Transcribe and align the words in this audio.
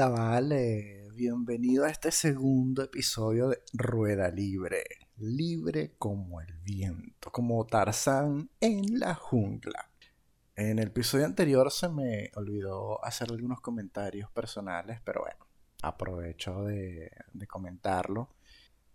Hola, 0.00 0.08
vale. 0.08 1.10
Bienvenido 1.14 1.84
a 1.84 1.90
este 1.90 2.10
segundo 2.10 2.82
episodio 2.82 3.50
de 3.50 3.62
Rueda 3.74 4.30
Libre. 4.30 4.82
Libre 5.18 5.92
como 5.98 6.40
el 6.40 6.54
viento, 6.62 7.30
como 7.30 7.66
Tarzán 7.66 8.48
en 8.62 8.98
la 8.98 9.14
jungla. 9.14 9.90
En 10.56 10.78
el 10.78 10.86
episodio 10.86 11.26
anterior 11.26 11.70
se 11.70 11.90
me 11.90 12.30
olvidó 12.36 13.04
hacer 13.04 13.30
algunos 13.30 13.60
comentarios 13.60 14.30
personales, 14.30 15.02
pero 15.04 15.20
bueno, 15.20 15.46
aprovecho 15.82 16.62
de, 16.62 17.10
de 17.34 17.46
comentarlo. 17.46 18.30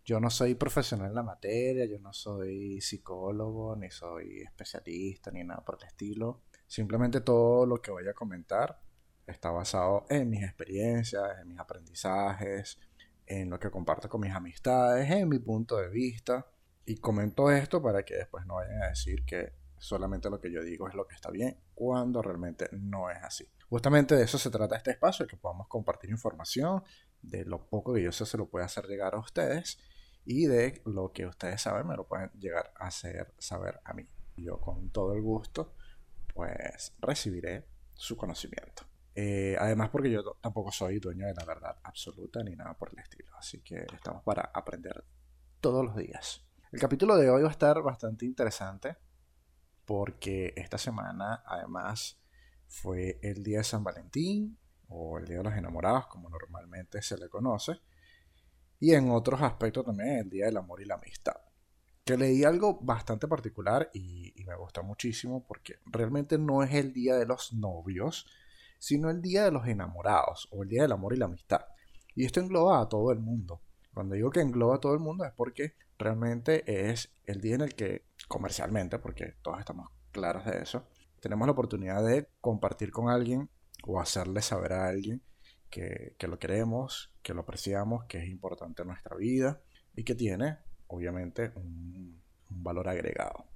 Yo 0.03 0.19
no 0.19 0.31
soy 0.31 0.55
profesional 0.55 1.09
en 1.09 1.13
la 1.13 1.21
materia, 1.21 1.85
yo 1.85 1.99
no 1.99 2.13
soy 2.13 2.81
psicólogo, 2.81 3.75
ni 3.75 3.91
soy 3.91 4.41
especialista, 4.41 5.29
ni 5.29 5.43
nada 5.43 5.63
por 5.63 5.77
el 5.79 5.87
estilo. 5.87 6.41
Simplemente 6.65 7.21
todo 7.21 7.67
lo 7.67 7.79
que 7.79 7.91
voy 7.91 8.07
a 8.07 8.15
comentar 8.15 8.79
está 9.27 9.51
basado 9.51 10.05
en 10.09 10.29
mis 10.29 10.43
experiencias, 10.43 11.23
en 11.41 11.49
mis 11.49 11.59
aprendizajes, 11.59 12.79
en 13.25 13.49
lo 13.49 13.59
que 13.59 13.71
comparto 13.71 14.09
con 14.09 14.21
mis 14.21 14.33
amistades, 14.33 15.09
en 15.09 15.29
mi 15.29 15.39
punto 15.39 15.77
de 15.77 15.89
vista. 15.89 16.45
Y 16.85 16.97
comento 16.97 17.49
esto 17.49 17.81
para 17.81 18.03
que 18.03 18.15
después 18.15 18.45
no 18.45 18.55
vayan 18.55 18.83
a 18.83 18.89
decir 18.89 19.25
que 19.25 19.53
solamente 19.77 20.29
lo 20.29 20.39
que 20.39 20.51
yo 20.51 20.63
digo 20.63 20.87
es 20.87 20.93
lo 20.93 21.07
que 21.07 21.15
está 21.15 21.31
bien, 21.31 21.59
cuando 21.73 22.21
realmente 22.21 22.69
no 22.71 23.09
es 23.09 23.17
así. 23.23 23.47
Justamente 23.69 24.15
de 24.15 24.23
eso 24.23 24.37
se 24.37 24.51
trata 24.51 24.75
este 24.75 24.91
espacio, 24.91 25.27
que 25.27 25.37
podamos 25.37 25.67
compartir 25.67 26.09
información, 26.11 26.83
de 27.21 27.43
lo 27.45 27.67
poco 27.67 27.93
que 27.93 28.03
yo 28.03 28.11
sé 28.11 28.25
se 28.25 28.37
lo 28.37 28.47
puede 28.47 28.65
hacer 28.65 28.85
llegar 28.85 29.15
a 29.15 29.19
ustedes 29.19 29.79
y 30.25 30.45
de 30.45 30.81
lo 30.85 31.11
que 31.11 31.25
ustedes 31.25 31.61
saben 31.61 31.87
me 31.87 31.95
lo 31.95 32.07
pueden 32.07 32.29
llegar 32.39 32.71
a 32.77 32.87
hacer 32.87 33.33
saber 33.39 33.79
a 33.83 33.93
mí. 33.93 34.07
Yo 34.37 34.59
con 34.59 34.89
todo 34.89 35.13
el 35.13 35.21
gusto 35.21 35.73
pues 36.33 36.93
recibiré 36.99 37.65
su 37.93 38.17
conocimiento. 38.17 38.83
Eh, 39.17 39.55
además 39.57 39.89
porque 39.89 40.11
yo 40.11 40.37
tampoco 40.41 40.73
soy 40.73 40.99
dueño 40.99 41.25
de 41.25 41.33
la 41.33 41.45
verdad 41.45 41.77
absoluta 41.83 42.43
ni 42.43 42.53
nada 42.55 42.73
por 42.77 42.91
el 42.91 42.99
estilo. 42.99 43.33
Así 43.37 43.61
que 43.61 43.85
estamos 43.93 44.21
para 44.23 44.51
aprender 44.53 45.05
todos 45.61 45.85
los 45.85 45.95
días. 45.95 46.45
El 46.71 46.79
capítulo 46.81 47.15
de 47.15 47.29
hoy 47.29 47.41
va 47.41 47.47
a 47.47 47.51
estar 47.51 47.81
bastante 47.81 48.25
interesante 48.25 48.97
porque 49.85 50.53
esta 50.57 50.77
semana 50.77 51.43
además 51.45 52.19
fue 52.67 53.19
el 53.21 53.41
día 53.41 53.59
de 53.59 53.63
San 53.63 53.83
Valentín 53.83 54.57
o 54.89 55.17
el 55.17 55.25
día 55.25 55.37
de 55.37 55.43
los 55.43 55.53
enamorados 55.53 56.07
como 56.07 56.29
normalmente 56.29 57.01
se 57.01 57.17
le 57.17 57.29
conoce. 57.29 57.79
Y 58.81 58.93
en 58.93 59.09
otros 59.11 59.41
aspectos 59.41 59.85
también 59.85 60.17
el 60.17 60.29
día 60.29 60.47
del 60.47 60.57
amor 60.57 60.81
y 60.81 60.85
la 60.85 60.95
amistad. 60.95 61.37
Que 62.03 62.17
leí 62.17 62.43
algo 62.43 62.79
bastante 62.81 63.29
particular 63.29 63.89
y, 63.93 64.33
y 64.39 64.43
me 64.43 64.55
gustó 64.55 64.83
muchísimo 64.83 65.47
porque 65.47 65.79
realmente 65.85 66.37
no 66.37 66.61
es 66.61 66.73
el 66.73 66.91
día 66.91 67.15
de 67.15 67.25
los 67.25 67.53
novios, 67.53 68.27
sino 68.79 69.09
el 69.09 69.21
Día 69.21 69.43
de 69.43 69.51
los 69.51 69.67
Enamorados 69.67 70.47
o 70.51 70.63
el 70.63 70.69
Día 70.69 70.83
del 70.83 70.91
Amor 70.91 71.13
y 71.13 71.17
la 71.17 71.25
Amistad. 71.25 71.61
Y 72.15 72.25
esto 72.25 72.39
engloba 72.39 72.81
a 72.81 72.89
todo 72.89 73.11
el 73.11 73.19
mundo. 73.19 73.61
Cuando 73.93 74.15
digo 74.15 74.29
que 74.29 74.41
engloba 74.41 74.75
a 74.75 74.79
todo 74.79 74.93
el 74.93 74.99
mundo 74.99 75.25
es 75.25 75.31
porque 75.33 75.73
realmente 75.97 76.89
es 76.89 77.13
el 77.25 77.41
día 77.41 77.55
en 77.55 77.61
el 77.61 77.75
que 77.75 78.05
comercialmente, 78.27 78.99
porque 78.99 79.35
todos 79.41 79.59
estamos 79.59 79.89
claros 80.11 80.45
de 80.45 80.61
eso, 80.61 80.87
tenemos 81.19 81.47
la 81.47 81.53
oportunidad 81.53 82.05
de 82.05 82.27
compartir 82.41 82.91
con 82.91 83.09
alguien 83.09 83.49
o 83.83 83.99
hacerle 83.99 84.41
saber 84.41 84.73
a 84.73 84.87
alguien 84.87 85.21
que, 85.69 86.15
lo 86.27 86.39
queremos, 86.39 87.13
que 87.21 87.33
lo 87.33 87.41
apreciamos, 87.41 88.05
que 88.05 88.19
es 88.19 88.29
importante 88.29 88.81
en 88.81 88.89
nuestra 88.89 89.15
vida 89.15 89.61
y 89.95 90.03
que 90.03 90.15
tiene, 90.15 90.57
obviamente, 90.87 91.51
un 91.55 92.21
valor 92.49 92.87
agregado. 92.87 93.54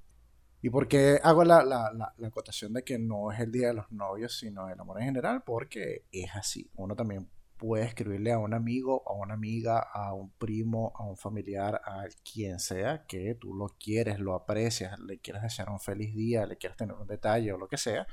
¿Y 0.62 0.70
por 0.70 0.88
qué 0.88 1.20
hago 1.24 1.44
la, 1.46 1.64
la, 1.64 2.14
acotación 2.26 2.74
de 2.74 2.84
que 2.84 3.00
no 3.00 3.32
es 3.32 3.40
el 3.40 3.52
día 3.52 3.70
de 3.70 3.74
los 3.76 3.92
novios, 3.92 4.38
sino 4.38 4.70
el 4.70 4.80
amor 4.80 5.00
en 5.00 5.06
general? 5.06 5.44
Porque 5.44 6.06
es 6.12 6.36
así. 6.36 6.70
Uno 6.76 6.96
también 6.96 7.30
puede 7.58 7.86
escribirle 7.86 8.32
a 8.34 8.40
un 8.40 8.54
amigo, 8.54 9.04
a 9.06 9.14
una 9.14 9.34
amiga, 9.34 9.80
a 9.80 10.14
un 10.14 10.32
primo, 10.32 10.94
a 10.96 11.04
un 11.04 11.18
familiar, 11.18 11.82
a 11.86 12.06
quien 12.24 12.60
sea, 12.60 13.06
que 13.06 13.36
tú 13.36 13.54
lo 13.54 13.76
quieres, 13.80 14.20
lo 14.20 14.34
aprecias, 14.34 15.00
le 15.00 15.20
quieres 15.20 15.44
desear 15.44 15.70
un 15.70 15.80
feliz 15.80 16.16
día, 16.16 16.46
le 16.46 16.58
quieres 16.58 16.78
tener 16.78 16.96
un 16.96 17.08
detalle 17.08 17.52
o 17.52 17.58
lo 17.58 17.68
que 17.68 17.78
sea, 17.78 18.08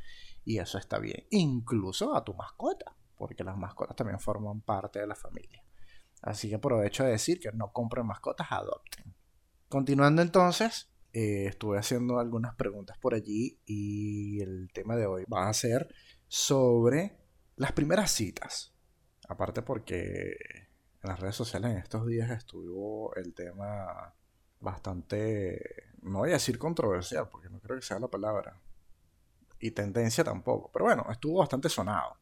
y 0.44 0.58
eso 0.58 0.78
está 0.78 0.98
bien. 0.98 1.26
Incluso 1.30 2.14
a 2.14 2.24
tu 2.24 2.34
mascota, 2.34 2.96
porque 3.16 3.44
las 3.44 3.56
mascotas 3.56 3.96
también 3.96 4.20
forman 4.20 4.60
parte 4.60 4.98
de 5.00 5.06
la 5.06 5.14
familia. 5.14 5.64
Así 6.22 6.48
que 6.48 6.56
aprovecho 6.56 7.04
de 7.04 7.10
decir 7.10 7.38
que 7.38 7.52
no 7.52 7.72
compren 7.72 8.06
mascotas, 8.06 8.48
adopten. 8.50 9.14
Continuando 9.68 10.22
entonces, 10.22 10.90
eh, 11.18 11.46
estuve 11.46 11.78
haciendo 11.78 12.18
algunas 12.18 12.54
preguntas 12.56 12.98
por 12.98 13.14
allí 13.14 13.58
y 13.64 14.42
el 14.42 14.68
tema 14.74 14.96
de 14.96 15.06
hoy 15.06 15.24
va 15.32 15.48
a 15.48 15.54
ser 15.54 15.88
sobre 16.28 17.16
las 17.56 17.72
primeras 17.72 18.10
citas. 18.10 18.74
Aparte 19.26 19.62
porque 19.62 20.36
en 21.02 21.08
las 21.08 21.18
redes 21.18 21.34
sociales 21.34 21.70
en 21.70 21.78
estos 21.78 22.06
días 22.06 22.30
estuvo 22.30 23.14
el 23.14 23.32
tema 23.32 24.14
bastante, 24.60 25.58
no 26.02 26.18
voy 26.18 26.28
a 26.28 26.34
decir 26.34 26.58
controversial, 26.58 27.30
porque 27.30 27.48
no 27.48 27.60
creo 27.60 27.76
que 27.76 27.86
sea 27.86 27.98
la 27.98 28.08
palabra, 28.08 28.60
y 29.58 29.70
tendencia 29.70 30.22
tampoco, 30.22 30.70
pero 30.70 30.84
bueno, 30.84 31.06
estuvo 31.10 31.38
bastante 31.38 31.70
sonado 31.70 32.18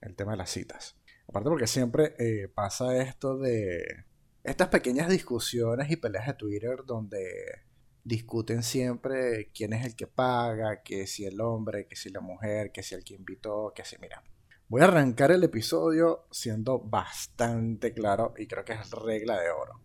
el 0.00 0.14
tema 0.14 0.30
de 0.30 0.38
las 0.38 0.50
citas. 0.50 0.96
Aparte 1.26 1.50
porque 1.50 1.66
siempre 1.66 2.14
eh, 2.20 2.46
pasa 2.46 2.96
esto 2.96 3.38
de 3.38 4.04
estas 4.44 4.68
pequeñas 4.68 5.08
discusiones 5.08 5.90
y 5.90 5.96
peleas 5.96 6.28
de 6.28 6.34
Twitter 6.34 6.84
donde 6.86 7.68
discuten 8.10 8.64
siempre 8.64 9.52
quién 9.54 9.72
es 9.72 9.86
el 9.86 9.94
que 9.94 10.08
paga, 10.08 10.82
que 10.82 11.06
si 11.06 11.24
el 11.24 11.40
hombre, 11.40 11.86
que 11.86 11.94
si 11.94 12.10
la 12.10 12.20
mujer, 12.20 12.72
que 12.72 12.82
si 12.82 12.96
el 12.96 13.04
que 13.04 13.14
invitó, 13.14 13.72
que 13.72 13.84
si, 13.84 13.96
mira. 13.98 14.22
Voy 14.68 14.82
a 14.82 14.86
arrancar 14.86 15.30
el 15.30 15.44
episodio 15.44 16.26
siendo 16.32 16.80
bastante 16.80 17.94
claro 17.94 18.34
y 18.36 18.48
creo 18.48 18.64
que 18.64 18.72
es 18.72 18.90
regla 18.90 19.38
de 19.40 19.50
oro. 19.50 19.80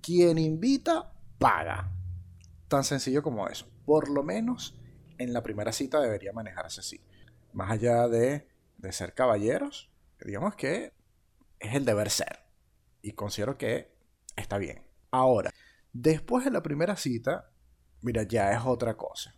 Quien 0.00 0.38
invita, 0.38 1.12
paga. 1.38 1.92
Tan 2.66 2.82
sencillo 2.82 3.22
como 3.22 3.46
eso. 3.46 3.70
Por 3.84 4.10
lo 4.10 4.24
menos 4.24 4.76
en 5.18 5.32
la 5.32 5.44
primera 5.44 5.72
cita 5.72 6.00
debería 6.00 6.32
manejarse 6.32 6.80
así. 6.80 7.00
Más 7.52 7.70
allá 7.70 8.08
de, 8.08 8.48
de 8.78 8.92
ser 8.92 9.14
caballeros, 9.14 9.92
digamos 10.24 10.56
que 10.56 10.94
es 11.60 11.74
el 11.74 11.84
deber 11.84 12.10
ser. 12.10 12.40
Y 13.02 13.12
considero 13.12 13.56
que 13.56 13.92
está 14.36 14.58
bien. 14.58 14.82
Ahora, 15.12 15.52
Después 15.92 16.44
de 16.46 16.50
la 16.50 16.62
primera 16.62 16.96
cita, 16.96 17.51
mira, 18.02 18.24
ya 18.24 18.52
es 18.52 18.60
otra 18.64 18.96
cosa. 18.96 19.34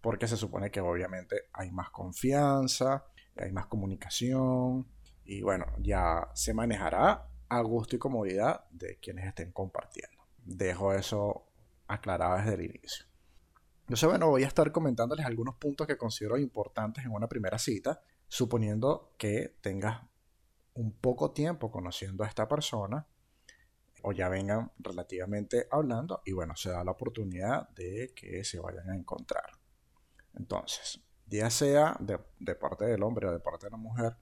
Porque 0.00 0.26
se 0.26 0.36
supone 0.36 0.70
que 0.70 0.80
obviamente 0.80 1.48
hay 1.52 1.70
más 1.70 1.90
confianza, 1.90 3.04
hay 3.36 3.52
más 3.52 3.66
comunicación 3.66 4.86
y 5.24 5.42
bueno, 5.42 5.66
ya 5.78 6.28
se 6.34 6.54
manejará 6.54 7.28
a 7.48 7.60
gusto 7.60 7.96
y 7.96 7.98
comodidad 7.98 8.64
de 8.70 8.98
quienes 8.98 9.26
estén 9.26 9.52
compartiendo. 9.52 10.24
Dejo 10.44 10.92
eso 10.92 11.46
aclarado 11.86 12.36
desde 12.38 12.54
el 12.54 12.62
inicio. 12.62 13.06
Sé, 13.92 14.06
bueno, 14.06 14.28
voy 14.28 14.44
a 14.44 14.46
estar 14.46 14.70
comentándoles 14.70 15.26
algunos 15.26 15.56
puntos 15.56 15.86
que 15.86 15.98
considero 15.98 16.38
importantes 16.38 17.04
en 17.04 17.10
una 17.10 17.28
primera 17.28 17.58
cita, 17.58 18.00
suponiendo 18.28 19.14
que 19.18 19.56
tengas 19.60 20.02
un 20.74 20.92
poco 20.92 21.32
tiempo 21.32 21.72
conociendo 21.72 22.22
a 22.22 22.28
esta 22.28 22.46
persona 22.46 23.06
ya 24.12 24.28
vengan 24.28 24.72
relativamente 24.78 25.66
hablando 25.70 26.22
y 26.24 26.32
bueno, 26.32 26.56
se 26.56 26.70
da 26.70 26.84
la 26.84 26.92
oportunidad 26.92 27.68
de 27.70 28.12
que 28.14 28.44
se 28.44 28.60
vayan 28.60 28.90
a 28.90 28.96
encontrar. 28.96 29.50
Entonces, 30.34 31.00
ya 31.26 31.50
sea 31.50 31.96
de, 32.00 32.54
parte 32.54 32.84
del 32.84 33.02
hombre 33.02 33.28
o 33.28 33.32
de 33.32 33.40
parte 33.40 33.66
de 33.66 33.70
la 33.70 33.76
mujer, 33.76 34.16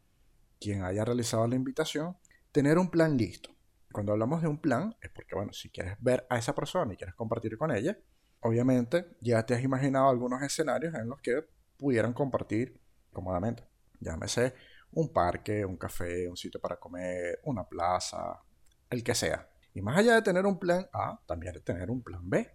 quien 0.60 0.82
haya 0.82 1.04
realizado 1.04 1.46
la 1.46 1.56
invitación, 1.56 2.16
tener 2.52 2.78
un 2.78 2.90
plan 2.90 3.16
listo. 3.16 3.50
Cuando 3.92 4.12
hablamos 4.12 4.42
de 4.42 4.48
un 4.48 4.60
plan, 4.60 4.94
es 5.00 5.10
porque, 5.10 5.34
bueno, 5.34 5.52
si 5.52 5.70
quieres 5.70 5.96
ver 6.00 6.26
a 6.28 6.38
esa 6.38 6.54
persona 6.54 6.92
y 6.92 6.96
quieres 6.96 7.14
compartir 7.14 7.56
con 7.56 7.70
ella, 7.70 7.98
obviamente 8.40 9.16
ya 9.20 9.44
te 9.46 9.54
has 9.54 9.62
imaginado 9.62 10.08
algunos 10.08 10.42
escenarios 10.42 10.94
en 10.94 11.08
los 11.08 11.20
que 11.20 11.44
pudieran 11.78 12.12
compartir 12.12 12.80
cómodamente. 13.12 13.64
Llámese 14.00 14.54
un 14.92 15.12
parque, 15.12 15.64
un 15.64 15.76
café, 15.76 16.28
un 16.28 16.36
sitio 16.36 16.60
para 16.60 16.76
comer, 16.76 17.40
una 17.44 17.66
plaza, 17.66 18.42
el 18.90 19.02
que 19.02 19.14
sea. 19.14 19.48
Y 19.78 19.80
más 19.80 19.96
allá 19.96 20.16
de 20.16 20.22
tener 20.22 20.44
un 20.44 20.58
plan 20.58 20.88
A, 20.92 21.20
también 21.24 21.52
de 21.54 21.60
tener 21.60 21.88
un 21.88 22.02
plan 22.02 22.28
B. 22.28 22.50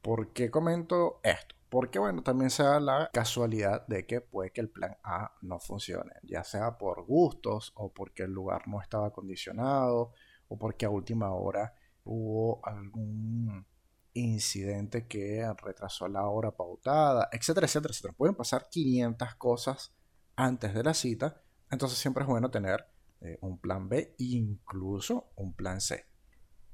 ¿Por 0.00 0.32
qué 0.32 0.48
comento 0.48 1.18
esto? 1.24 1.56
Porque, 1.68 1.98
bueno, 1.98 2.22
también 2.22 2.50
se 2.50 2.62
da 2.62 2.78
la 2.78 3.10
casualidad 3.12 3.84
de 3.88 4.06
que 4.06 4.20
puede 4.20 4.52
que 4.52 4.60
el 4.60 4.70
plan 4.70 4.96
A 5.02 5.34
no 5.42 5.58
funcione, 5.58 6.12
ya 6.22 6.44
sea 6.44 6.78
por 6.78 7.04
gustos 7.04 7.72
o 7.74 7.92
porque 7.92 8.22
el 8.22 8.30
lugar 8.30 8.68
no 8.68 8.80
estaba 8.80 9.08
acondicionado 9.08 10.12
o 10.46 10.56
porque 10.56 10.86
a 10.86 10.90
última 10.90 11.32
hora 11.34 11.74
hubo 12.04 12.64
algún 12.64 13.66
incidente 14.12 15.08
que 15.08 15.44
retrasó 15.64 16.06
la 16.06 16.28
hora 16.28 16.52
pautada, 16.52 17.28
etcétera, 17.32 17.66
etcétera, 17.66 17.90
etcétera. 17.90 18.14
Pueden 18.16 18.36
pasar 18.36 18.68
500 18.70 19.34
cosas 19.34 19.92
antes 20.36 20.74
de 20.74 20.84
la 20.84 20.94
cita, 20.94 21.42
entonces 21.72 21.98
siempre 21.98 22.22
es 22.22 22.28
bueno 22.28 22.52
tener 22.52 22.86
eh, 23.20 23.36
un 23.40 23.58
plan 23.58 23.88
B, 23.88 24.14
incluso 24.18 25.32
un 25.34 25.54
plan 25.54 25.80
C. 25.80 26.09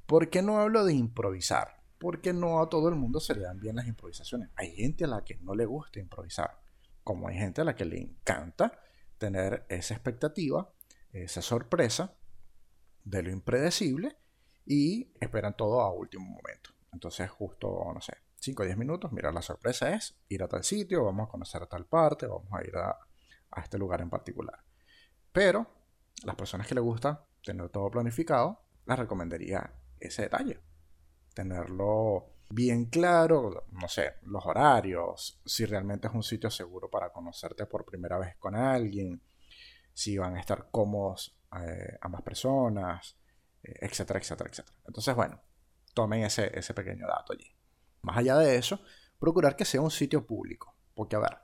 ¿Por 0.06 0.30
qué 0.30 0.42
no 0.42 0.60
hablo 0.60 0.84
de 0.84 0.94
improvisar? 0.94 1.82
Porque 1.98 2.32
no 2.32 2.60
a 2.60 2.68
todo 2.68 2.88
el 2.88 2.94
mundo 2.94 3.20
se 3.20 3.34
le 3.34 3.42
dan 3.42 3.58
bien 3.58 3.76
las 3.76 3.86
improvisaciones. 3.86 4.50
Hay 4.56 4.74
gente 4.74 5.04
a 5.04 5.08
la 5.08 5.24
que 5.24 5.36
no 5.36 5.54
le 5.54 5.64
gusta 5.64 5.98
improvisar, 5.98 6.60
como 7.02 7.28
hay 7.28 7.36
gente 7.36 7.60
a 7.60 7.64
la 7.64 7.74
que 7.74 7.84
le 7.84 7.98
encanta 7.98 8.78
tener 9.18 9.64
esa 9.68 9.94
expectativa 9.94 10.70
esa 11.22 11.42
sorpresa 11.42 12.14
de 13.04 13.22
lo 13.22 13.30
impredecible 13.30 14.16
y 14.64 15.12
esperan 15.20 15.56
todo 15.56 15.80
a 15.80 15.92
último 15.92 16.24
momento. 16.24 16.70
Entonces, 16.92 17.30
justo, 17.30 17.90
no 17.92 18.00
sé, 18.00 18.14
5 18.36 18.62
o 18.62 18.66
10 18.66 18.76
minutos, 18.76 19.12
mira, 19.12 19.32
la 19.32 19.42
sorpresa 19.42 19.94
es 19.94 20.18
ir 20.28 20.42
a 20.42 20.48
tal 20.48 20.64
sitio, 20.64 21.04
vamos 21.04 21.28
a 21.28 21.30
conocer 21.30 21.62
a 21.62 21.66
tal 21.66 21.86
parte, 21.86 22.26
vamos 22.26 22.52
a 22.52 22.64
ir 22.64 22.76
a, 22.76 22.98
este 23.62 23.78
lugar 23.78 24.02
en 24.02 24.10
particular. 24.10 24.62
Pero 25.32 25.66
las 26.24 26.36
personas 26.36 26.66
que 26.66 26.74
les 26.74 26.84
gusta 26.84 27.26
tener 27.42 27.70
todo 27.70 27.90
planificado, 27.90 28.60
les 28.86 28.98
recomendaría 28.98 29.72
ese 30.00 30.22
detalle. 30.22 30.60
Tenerlo 31.34 32.36
bien 32.48 32.86
claro, 32.86 33.66
no 33.72 33.88
sé, 33.88 34.14
los 34.22 34.44
horarios, 34.46 35.40
si 35.44 35.66
realmente 35.66 36.08
es 36.08 36.14
un 36.14 36.22
sitio 36.22 36.50
seguro 36.50 36.90
para 36.90 37.12
conocerte 37.12 37.66
por 37.66 37.84
primera 37.84 38.18
vez 38.18 38.36
con 38.36 38.54
alguien, 38.54 39.20
si 39.92 40.16
van 40.18 40.36
a 40.36 40.40
estar 40.40 40.68
cómodos 40.70 41.36
eh, 41.60 41.98
ambas 42.00 42.22
personas, 42.22 43.16
eh, 43.62 43.74
etcétera, 43.80 44.18
etcétera, 44.20 44.50
etcétera. 44.50 44.76
Entonces, 44.86 45.14
bueno, 45.14 45.40
tomen 45.94 46.22
ese, 46.24 46.56
ese 46.56 46.74
pequeño 46.74 47.06
dato 47.06 47.32
allí. 47.32 47.50
Más 48.02 48.18
allá 48.18 48.36
de 48.36 48.56
eso, 48.56 48.80
procurar 49.18 49.56
que 49.56 49.64
sea 49.64 49.80
un 49.80 49.90
sitio 49.90 50.26
público, 50.26 50.74
porque 50.94 51.16
a 51.16 51.20
ver, 51.20 51.38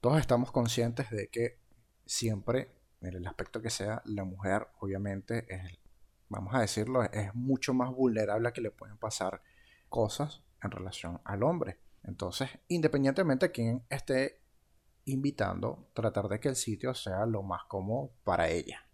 todos 0.00 0.18
estamos 0.18 0.52
conscientes 0.52 1.10
de 1.10 1.28
que 1.28 1.58
siempre, 2.04 2.72
en 3.00 3.14
el 3.14 3.26
aspecto 3.26 3.62
que 3.62 3.70
sea, 3.70 4.02
la 4.04 4.24
mujer 4.24 4.68
obviamente 4.80 5.46
es, 5.48 5.78
vamos 6.28 6.54
a 6.54 6.60
decirlo, 6.60 7.02
es 7.04 7.34
mucho 7.34 7.74
más 7.74 7.90
vulnerable 7.90 8.48
a 8.48 8.52
que 8.52 8.60
le 8.60 8.70
pueden 8.70 8.98
pasar 8.98 9.42
cosas 9.88 10.42
en 10.62 10.70
relación 10.70 11.20
al 11.24 11.42
hombre. 11.42 11.78
Entonces, 12.02 12.50
independientemente 12.68 13.46
de 13.46 13.52
quién 13.52 13.82
esté 13.88 14.40
invitando, 15.04 15.88
tratar 15.94 16.28
de 16.28 16.40
que 16.40 16.48
el 16.48 16.56
sitio 16.56 16.94
sea 16.94 17.26
lo 17.26 17.42
más 17.42 17.64
cómodo 17.64 18.12
para 18.24 18.48
ella. 18.48 18.86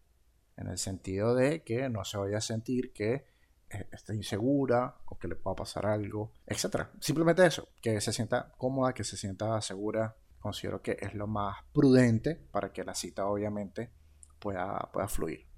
En 0.57 0.69
el 0.69 0.79
sentido 0.79 1.35
de 1.35 1.63
que 1.63 1.89
no 1.89 2.05
se 2.05 2.19
vaya 2.19 2.39
a 2.39 2.43
sentir 2.43 2.93
que 2.93 3.25
eh, 3.71 3.89
esté 3.91 4.15
insegura 4.15 4.97
o 5.07 5.19
que 5.19 5.29
le 5.29 5.37
pueda 5.37 5.57
pasar 5.57 5.87
algo, 5.87 6.33
etc. 6.47 6.89
Simplemente 7.01 7.45
eso, 7.47 7.69
que 7.81 8.01
se 8.01 8.13
sienta 8.13 8.53
cómoda, 8.59 8.93
que 8.93 9.05
se 9.05 9.17
sienta 9.17 9.61
segura. 9.61 10.17
Considero 10.39 10.83
que 10.83 10.97
es 11.01 11.15
lo 11.15 11.27
más 11.27 11.57
prudente 11.73 12.35
para 12.35 12.73
que 12.73 12.85
la 12.85 12.95
cita 12.95 13.27
obviamente 13.27 13.93
pueda, 14.39 14.91
pueda 14.93 15.09
fluir. 15.09 15.52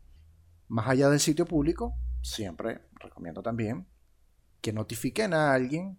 Más 0.69 0.89
allá 0.89 1.09
del 1.11 1.21
sitio 1.21 1.45
público, 1.45 1.95
siempre 2.23 2.83
recomiendo 2.95 3.43
también 3.43 3.87
que 4.61 4.73
notifiquen 4.73 5.35
a 5.35 5.53
alguien, 5.53 5.99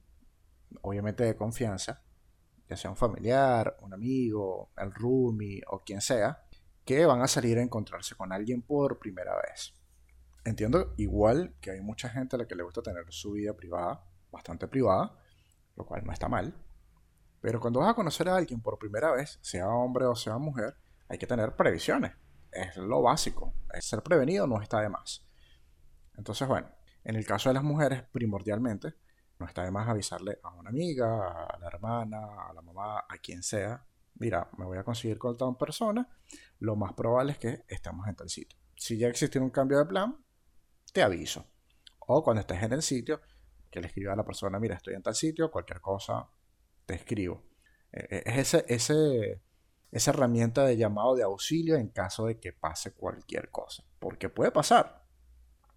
obviamente 0.82 1.24
de 1.24 1.36
confianza, 1.36 2.04
ya 2.68 2.76
sea 2.76 2.90
un 2.90 2.98
familiar, 2.98 3.78
un 3.82 3.94
amigo, 3.94 4.72
el 4.78 4.92
roomie 4.92 5.62
o 5.68 5.84
quien 5.84 6.02
sea, 6.02 6.44
que 6.84 7.06
van 7.06 7.22
a 7.22 7.28
salir 7.28 7.60
a 7.60 7.62
encontrarse 7.62 8.16
con 8.16 8.34
alguien 8.34 8.64
por 8.64 8.98
primera 8.98 9.36
vez. 9.36 9.74
Entiendo 10.44 10.94
igual 10.98 11.56
que 11.62 11.72
hay 11.72 11.82
mucha 11.82 12.10
gente 12.10 12.36
a 12.36 12.40
la 12.40 12.48
que 12.48 12.56
le 12.56 12.64
gusta 12.64 12.82
tener 12.82 13.06
su 13.10 13.34
vida 13.34 13.54
privada, 13.56 14.04
bastante 14.32 14.68
privada, 14.68 15.16
lo 15.76 15.86
cual 15.86 16.04
no 16.06 16.12
está 16.12 16.28
mal. 16.28 16.56
Pero 17.42 17.60
cuando 17.60 17.80
vas 17.80 17.92
a 17.92 17.96
conocer 17.96 18.30
a 18.30 18.36
alguien 18.36 18.62
por 18.62 18.80
primera 18.80 19.12
vez, 19.12 19.38
sea 19.42 19.68
hombre 19.68 20.06
o 20.06 20.16
sea 20.16 20.38
mujer, 20.38 20.76
hay 21.08 21.18
que 21.18 21.28
tener 21.28 21.56
previsiones. 21.56 22.14
Es 22.56 22.78
lo 22.78 23.02
básico. 23.02 23.54
Ser 23.80 24.02
prevenido 24.02 24.48
no 24.48 24.62
está 24.62 24.82
de 24.82 24.90
más. 24.90 25.26
Entonces, 26.16 26.48
bueno, 26.48 26.70
en 27.04 27.16
el 27.16 27.26
caso 27.26 27.50
de 27.50 27.54
las 27.54 27.64
mujeres, 27.64 28.04
primordialmente, 28.12 28.94
no 29.38 29.46
está 29.46 29.64
de 29.64 29.72
más 29.72 29.88
avisarle 29.88 30.40
a 30.44 30.54
una 30.54 30.70
amiga, 30.70 31.46
a 31.46 31.60
la 31.60 31.68
hermana, 31.68 32.50
a 32.50 32.54
la 32.54 32.62
mamá, 32.62 33.00
a 33.00 33.18
quien 33.22 33.44
sea. 33.44 33.86
Mira, 34.16 34.50
me 34.58 34.66
voy 34.66 34.78
a 34.78 34.84
conseguir 34.84 35.18
con 35.18 35.38
tal 35.38 35.58
persona. 35.58 36.08
Lo 36.60 36.76
más 36.76 36.94
probable 36.94 37.34
es 37.34 37.38
que 37.38 37.66
estemos 37.68 38.08
en 38.08 38.16
tal 38.16 38.30
sitio. 38.30 38.58
Si 38.76 38.98
ya 38.98 39.08
existe 39.08 39.40
un 39.40 39.50
cambio 39.50 39.78
de 39.78 39.86
plan, 39.86 40.18
te 40.94 41.04
aviso. 41.04 41.46
O 42.08 42.24
cuando 42.24 42.42
estés 42.42 42.64
en 42.64 42.74
el 42.74 42.82
sitio, 42.82 43.22
que 43.70 43.82
le 43.82 43.88
escriba 43.88 44.14
a 44.14 44.16
la 44.16 44.26
persona, 44.26 44.60
mira, 44.60 44.76
estoy 44.76 44.94
en 44.94 45.04
tal 45.04 45.16
sitio, 45.16 45.52
cualquier 45.52 45.82
cosa, 45.82 46.30
te 46.86 46.96
escribo. 46.96 47.44
E, 47.92 48.08
e, 48.10 48.24
es 48.26 48.54
ese, 48.54 48.66
ese, 48.68 49.42
esa 49.96 50.12
herramienta 50.12 50.66
de 50.66 50.76
llamado 50.76 51.16
de 51.16 51.24
auxilio 51.24 51.78
en 51.78 51.88
caso 51.88 52.26
de 52.26 52.38
que 52.38 52.52
pase 52.52 52.92
cualquier 52.92 53.50
cosa. 53.50 53.86
Porque 54.00 54.28
puede 54.28 54.52
pasar. 54.52 55.06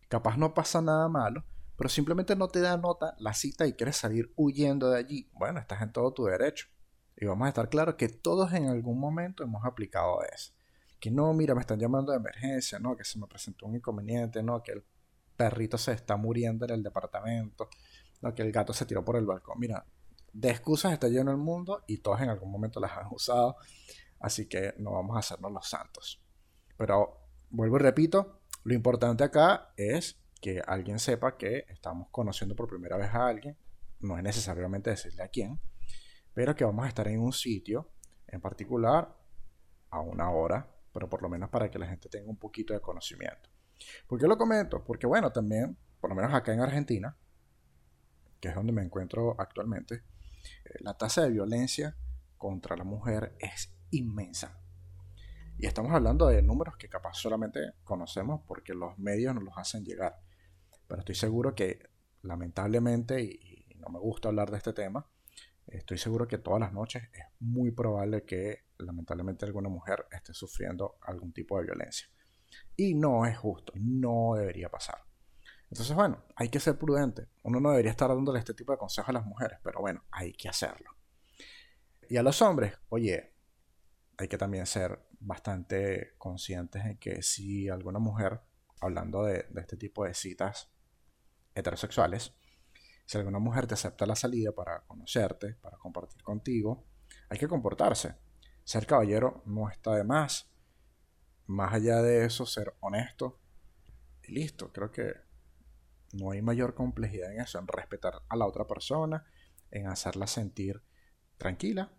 Capaz 0.09 0.37
no 0.37 0.55
pasa 0.55 0.83
nada 0.83 1.09
malo, 1.09 1.45
pero 1.77 1.89
simplemente 1.89 2.35
no 2.35 2.49
te 2.49 2.61
da 2.61 2.77
nota 2.77 3.15
la 3.21 3.33
cita 3.33 3.65
y 3.69 3.75
quieres 3.75 3.97
salir 3.97 4.33
huyendo 4.35 4.91
de 4.91 4.99
allí. 4.99 5.31
Bueno, 5.35 5.61
estás 5.61 5.83
en 5.83 5.93
todo 5.93 6.13
tu 6.13 6.25
derecho. 6.25 6.67
Y 7.17 7.27
vamos 7.27 7.47
a 7.47 7.51
estar 7.51 7.69
claros 7.69 7.95
que 7.95 8.09
todos 8.09 8.53
en 8.55 8.67
algún 8.67 8.99
momento 8.99 9.45
hemos 9.45 9.65
aplicado 9.65 10.21
eso. 10.25 10.53
Que 10.99 11.13
no, 11.13 11.33
mira, 11.33 11.55
me 11.55 11.61
están 11.61 11.79
llamando 11.79 12.11
de 12.11 12.19
emergencia, 12.19 12.81
no, 12.81 12.97
que 12.97 13.05
se 13.05 13.21
me 13.21 13.29
presentó 13.29 13.67
un 13.67 13.77
inconveniente, 13.77 14.43
no, 14.43 14.65
que 14.65 14.73
el 14.73 14.85
perrito 15.37 15.79
se 15.79 15.93
está 15.93 16.17
muriendo 16.17 16.65
en 16.65 16.73
el 16.73 16.83
departamento, 16.83 17.69
no, 18.21 18.35
que 18.35 18.43
el 18.43 18.51
gato 18.51 18.73
se 18.73 18.85
tiró 18.85 19.05
por 19.05 19.15
el 19.15 19.27
balcón. 19.27 19.61
Mira, 19.61 19.87
de 20.33 20.51
excusas 20.51 20.93
está 20.93 21.07
lleno 21.07 21.31
el 21.31 21.37
mundo 21.37 21.85
y 21.87 21.99
todos 21.99 22.21
en 22.21 22.31
algún 22.31 22.51
momento 22.51 22.81
las 22.81 22.99
han 22.99 23.07
usado. 23.13 23.57
Así 24.21 24.47
que 24.47 24.75
no 24.79 24.93
vamos 24.93 25.17
a 25.17 25.21
hacernos 25.21 25.53
los 25.53 25.69
santos. 25.69 26.23
Pero 26.77 27.29
vuelvo 27.51 27.77
y 27.77 27.81
repito, 27.81 28.41
lo 28.65 28.75
importante 28.75 29.25
acá 29.25 29.73
es 29.77 30.21
que 30.41 30.61
alguien 30.67 30.99
sepa 30.99 31.37
que 31.37 31.67
estamos 31.69 32.09
conociendo 32.11 32.55
por 32.55 32.69
primera 32.69 32.97
vez 32.97 33.15
a 33.15 33.27
alguien. 33.27 33.57
No 34.01 34.17
es 34.17 34.23
necesariamente 34.23 34.91
decirle 34.91 35.23
a 35.23 35.29
quién, 35.29 35.61
pero 36.35 36.55
que 36.55 36.65
vamos 36.65 36.85
a 36.85 36.89
estar 36.89 37.09
en 37.09 37.21
un 37.21 37.33
sitio 37.33 37.91
en 38.29 38.41
particular 38.41 39.17
a 39.91 40.01
una 40.01 40.31
hora, 40.31 40.71
pero 40.93 41.09
por 41.09 41.23
lo 41.23 41.29
menos 41.29 41.49
para 41.51 41.71
que 41.71 41.79
la 41.79 41.89
gente 41.89 42.09
tenga 42.09 42.31
un 42.31 42.37
poquito 42.37 42.75
de 42.75 42.81
conocimiento. 42.81 43.49
¿Por 44.07 44.19
qué 44.21 44.27
lo 44.27 44.37
comento? 44.37 44.85
Porque 44.85 45.07
bueno, 45.07 45.33
también, 45.33 45.77
por 46.01 46.11
lo 46.11 46.17
menos 46.17 46.33
acá 46.35 46.53
en 46.53 46.61
Argentina, 46.61 47.17
que 48.41 48.49
es 48.49 48.55
donde 48.55 48.73
me 48.73 48.83
encuentro 48.83 49.35
actualmente, 49.39 50.05
eh, 50.65 50.75
la 50.81 50.95
tasa 50.95 51.23
de 51.23 51.31
violencia 51.31 51.97
contra 52.37 52.77
la 52.77 52.85
mujer 52.85 53.35
es 53.39 53.75
inmensa. 53.91 54.59
Y 55.59 55.67
estamos 55.67 55.93
hablando 55.93 56.29
de 56.29 56.41
números 56.41 56.77
que 56.77 56.89
capaz 56.89 57.15
solamente 57.15 57.73
conocemos 57.83 58.43
porque 58.47 58.75
los 58.75 58.97
medios 58.99 59.35
nos 59.35 59.43
los 59.43 59.59
hacen 59.59 59.85
llegar. 59.85 60.21
Pero 60.87 61.01
estoy 61.01 61.17
seguro 61.17 61.55
que, 61.55 61.91
lamentablemente, 62.23 63.21
y, 63.23 63.75
no 63.77 63.89
me 63.89 63.99
gusta 63.99 64.29
hablar 64.29 64.51
de 64.51 64.57
este 64.57 64.73
tema, 64.73 65.09
estoy 65.67 65.99
seguro 65.99 66.29
que 66.29 66.39
todas 66.39 66.61
las 66.61 66.73
noches 66.73 67.03
es 67.13 67.25
muy 67.41 67.73
probable 67.73 68.25
que, 68.25 68.67
lamentablemente, 68.79 69.47
alguna 69.47 69.69
mujer 69.69 70.07
esté 70.13 70.33
sufriendo 70.33 70.97
algún 71.03 71.33
tipo 71.33 71.59
de 71.59 71.65
violencia. 71.65 72.09
Y 72.77 72.95
no 72.95 73.27
es 73.27 73.37
justo, 73.37 73.73
no 73.77 74.35
debería 74.37 74.69
pasar. 74.69 74.99
Entonces, 75.71 75.95
bueno, 75.95 76.25
hay 76.37 76.49
que 76.49 76.61
ser 76.61 76.79
prudente. 76.79 77.29
Uno 77.43 77.61
no 77.61 77.71
debería 77.71 77.91
estar 77.91 78.09
dándole 78.09 78.39
este 78.39 78.55
tipo 78.55 78.73
de 78.73 78.79
consejos 78.79 79.11
a 79.11 79.13
las 79.13 79.27
mujeres, 79.27 79.59
pero 79.63 79.81
bueno, 79.81 80.05
hay 80.11 80.33
que 80.33 80.49
hacerlo. 80.49 80.91
Y 82.09 82.17
a 82.17 82.23
los 82.23 82.41
hombres, 82.41 82.75
oye, 82.89 83.35
hay 84.19 84.27
que 84.27 84.37
también 84.37 84.67
ser 84.67 85.01
bastante 85.21 86.15
conscientes 86.19 86.85
en 86.85 86.99
que 86.99 87.23
si 87.23 87.69
alguna 87.69 88.01
mujer, 88.01 88.41
hablando 88.81 89.23
de, 89.23 89.47
este 89.57 89.77
tipo 89.77 90.05
de 90.05 90.13
citas 90.13 90.71
heterosexuales, 91.55 92.35
si 93.07 93.17
alguna 93.17 93.39
mujer 93.39 93.69
te 93.69 93.75
acepta 93.75 94.07
la 94.07 94.17
salida 94.17 94.51
para 94.53 94.81
conocerte, 94.87 95.55
para 95.55 95.79
compartir 95.79 96.23
contigo, 96.23 96.85
hay 97.31 97.39
que 97.39 97.47
comportarse. 97.47 98.17
Ser 98.65 98.87
caballero 98.87 99.43
no 99.47 99.71
está 99.71 99.95
de 99.95 100.05
más. 100.05 100.51
Más 101.47 101.73
allá 101.73 102.03
de 102.03 102.27
eso, 102.27 102.45
ser 102.45 102.75
honesto 102.81 103.41
y 104.25 104.33
listo. 104.33 104.73
Creo 104.73 104.91
que 104.91 105.15
no 106.13 106.33
hay 106.33 106.43
mayor 106.43 106.75
complejidad 106.75 107.33
en 107.33 107.41
eso, 107.41 107.59
en 107.59 107.69
respetar 107.69 108.15
a 108.29 108.37
la 108.37 108.47
otra 108.47 108.67
persona, 108.67 109.25
en 109.71 109.87
hacerla 109.87 110.27
sentir 110.27 110.83
tranquila, 111.39 111.93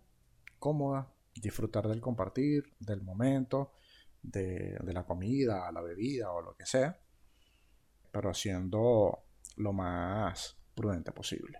cómoda, 0.58 1.12
disfrutar 1.34 1.88
del 1.88 2.00
compartir, 2.00 2.74
del 2.78 3.02
momento, 3.02 3.72
de, 4.22 4.78
la 4.82 5.04
comida, 5.04 5.70
la 5.72 5.80
bebida 5.80 6.32
o 6.32 6.42
lo 6.42 6.54
que 6.54 6.66
sea, 6.66 7.00
pero 8.10 8.34
siendo 8.34 9.24
lo 9.56 9.72
más 9.72 10.56
prudente 10.74 11.12
posible. 11.12 11.58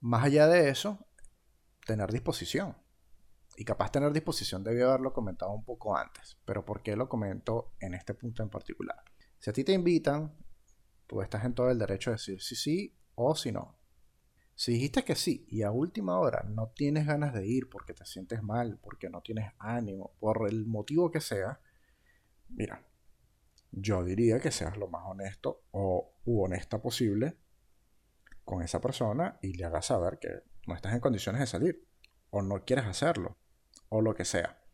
Más 0.00 0.24
allá 0.24 0.46
de 0.46 0.68
eso, 0.68 1.06
tener 1.84 2.10
disposición. 2.12 2.76
Y 3.56 3.64
capaz 3.64 3.90
tener 3.90 4.12
disposición 4.12 4.62
debió 4.62 4.88
haberlo 4.88 5.12
comentado 5.14 5.52
un 5.52 5.64
poco 5.64 5.96
antes, 5.96 6.36
pero 6.44 6.64
¿por 6.64 6.82
qué 6.82 6.94
lo 6.94 7.08
comento 7.08 7.72
en 7.80 7.94
este 7.94 8.12
punto 8.12 8.42
en 8.42 8.50
particular? 8.50 9.02
Si 9.38 9.48
a 9.48 9.52
ti 9.52 9.64
te 9.64 9.72
invitan, 9.72 10.36
tú 11.06 11.22
estás 11.22 11.44
en 11.44 11.54
todo 11.54 11.70
el 11.70 11.78
derecho 11.78 12.10
de 12.10 12.16
decir 12.16 12.42
sí, 12.42 12.54
sí 12.54 12.98
o 13.14 13.34
si 13.34 13.52
no. 13.52 13.75
Si 14.56 14.72
dijiste 14.72 15.04
que 15.04 15.14
sí 15.14 15.44
y 15.50 15.62
a 15.62 15.70
última 15.70 16.18
hora 16.18 16.42
no 16.48 16.72
tienes 16.74 17.06
ganas 17.06 17.34
de 17.34 17.46
ir 17.46 17.68
porque 17.68 17.92
te 17.92 18.06
sientes 18.06 18.42
mal, 18.42 18.78
porque 18.82 19.10
no 19.10 19.20
tienes 19.20 19.52
ánimo, 19.58 20.16
por 20.18 20.48
el 20.48 20.64
motivo 20.64 21.10
que 21.10 21.20
sea, 21.20 21.60
mira, 22.48 22.82
yo 23.70 24.02
diría 24.02 24.40
que 24.40 24.50
seas 24.50 24.78
lo 24.78 24.88
más 24.88 25.02
honesto 25.04 25.64
o 25.72 26.14
u 26.24 26.42
honesta 26.42 26.80
posible 26.80 27.36
con 28.46 28.62
esa 28.62 28.80
persona 28.80 29.38
y 29.42 29.52
le 29.52 29.66
hagas 29.66 29.86
saber 29.86 30.18
que 30.18 30.30
no 30.66 30.74
estás 30.74 30.94
en 30.94 31.00
condiciones 31.00 31.40
de 31.40 31.46
salir 31.46 31.86
o 32.30 32.40
no 32.40 32.64
quieres 32.64 32.86
hacerlo 32.86 33.36
o 33.90 34.00
lo 34.00 34.14
que 34.14 34.24
sea. 34.24 34.64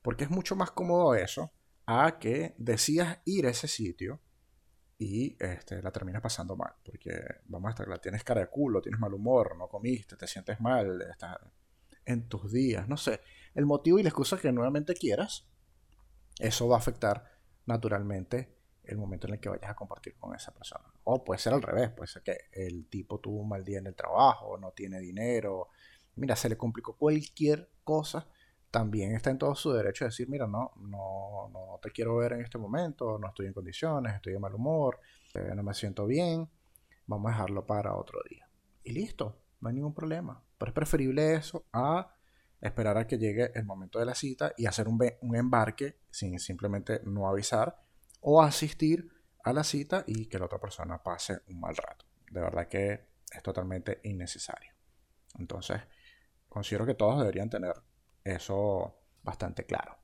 Porque 0.00 0.24
es 0.24 0.30
mucho 0.30 0.54
más 0.54 0.70
cómodo 0.70 1.16
eso 1.16 1.52
a 1.86 2.20
que 2.20 2.54
decías 2.56 3.18
ir 3.24 3.48
a 3.48 3.50
ese 3.50 3.66
sitio 3.66 4.20
y 5.02 5.36
este, 5.40 5.82
la 5.82 5.90
terminas 5.90 6.22
pasando 6.22 6.56
mal. 6.56 6.72
Porque, 6.84 7.10
vamos 7.46 7.68
a 7.68 7.70
estar 7.70 7.86
claro, 7.86 8.00
tienes 8.00 8.22
cara 8.22 8.40
de 8.40 8.46
culo, 8.48 8.80
tienes 8.80 9.00
mal 9.00 9.12
humor, 9.12 9.56
no 9.56 9.68
comiste, 9.68 10.16
te 10.16 10.26
sientes 10.26 10.60
mal, 10.60 11.02
estás 11.02 11.38
en 12.04 12.28
tus 12.28 12.52
días, 12.52 12.88
no 12.88 12.96
sé. 12.96 13.20
El 13.54 13.66
motivo 13.66 13.98
y 13.98 14.02
la 14.02 14.10
excusa 14.10 14.38
que 14.38 14.52
nuevamente 14.52 14.94
quieras, 14.94 15.48
eso 16.38 16.68
va 16.68 16.76
a 16.76 16.78
afectar 16.78 17.24
naturalmente 17.66 18.56
el 18.84 18.96
momento 18.96 19.26
en 19.26 19.34
el 19.34 19.40
que 19.40 19.48
vayas 19.48 19.70
a 19.70 19.74
compartir 19.74 20.16
con 20.16 20.34
esa 20.34 20.52
persona. 20.52 20.84
O 21.04 21.24
puede 21.24 21.38
ser 21.38 21.52
al 21.52 21.62
revés, 21.62 21.90
puede 21.90 22.08
ser 22.08 22.22
que 22.22 22.36
el 22.52 22.86
tipo 22.86 23.18
tuvo 23.18 23.40
un 23.40 23.48
mal 23.48 23.64
día 23.64 23.78
en 23.78 23.86
el 23.86 23.94
trabajo, 23.94 24.56
no 24.58 24.70
tiene 24.70 25.00
dinero, 25.00 25.68
mira, 26.14 26.36
se 26.36 26.48
le 26.48 26.56
complicó 26.56 26.96
cualquier 26.96 27.70
cosa, 27.84 28.28
también 28.72 29.14
está 29.14 29.30
en 29.30 29.36
todo 29.36 29.54
su 29.54 29.70
derecho 29.70 30.04
de 30.04 30.08
decir, 30.08 30.28
mira, 30.30 30.46
no, 30.46 30.72
no, 30.76 31.50
no 31.52 31.78
te 31.82 31.90
quiero 31.90 32.16
ver 32.16 32.32
en 32.32 32.40
este 32.40 32.56
momento, 32.56 33.18
no 33.18 33.28
estoy 33.28 33.46
en 33.46 33.52
condiciones, 33.52 34.14
estoy 34.14 34.32
de 34.32 34.38
mal 34.38 34.54
humor, 34.54 34.98
eh, 35.34 35.52
no 35.54 35.62
me 35.62 35.74
siento 35.74 36.06
bien, 36.06 36.48
vamos 37.06 37.28
a 37.28 37.34
dejarlo 37.34 37.66
para 37.66 37.94
otro 37.94 38.18
día. 38.28 38.48
Y 38.82 38.92
listo, 38.92 39.42
no 39.60 39.68
hay 39.68 39.74
ningún 39.74 39.92
problema. 39.92 40.42
Pero 40.56 40.70
es 40.70 40.74
preferible 40.74 41.34
eso 41.34 41.66
a 41.70 42.16
esperar 42.62 42.96
a 42.96 43.06
que 43.06 43.18
llegue 43.18 43.52
el 43.54 43.66
momento 43.66 43.98
de 43.98 44.06
la 44.06 44.14
cita 44.14 44.54
y 44.56 44.64
hacer 44.64 44.88
un, 44.88 44.98
un 45.20 45.36
embarque 45.36 45.98
sin 46.10 46.38
simplemente 46.38 47.02
no 47.04 47.28
avisar 47.28 47.78
o 48.22 48.40
asistir 48.40 49.12
a 49.44 49.52
la 49.52 49.64
cita 49.64 50.02
y 50.06 50.26
que 50.30 50.38
la 50.38 50.46
otra 50.46 50.60
persona 50.60 51.02
pase 51.02 51.42
un 51.48 51.60
mal 51.60 51.76
rato. 51.76 52.06
De 52.30 52.40
verdad 52.40 52.68
que 52.68 53.08
es 53.30 53.42
totalmente 53.42 54.00
innecesario. 54.04 54.72
Entonces, 55.38 55.78
considero 56.48 56.86
que 56.86 56.94
todos 56.94 57.18
deberían 57.18 57.50
tener 57.50 57.74
eso 58.24 58.98
bastante 59.22 59.64
claro. 59.64 59.98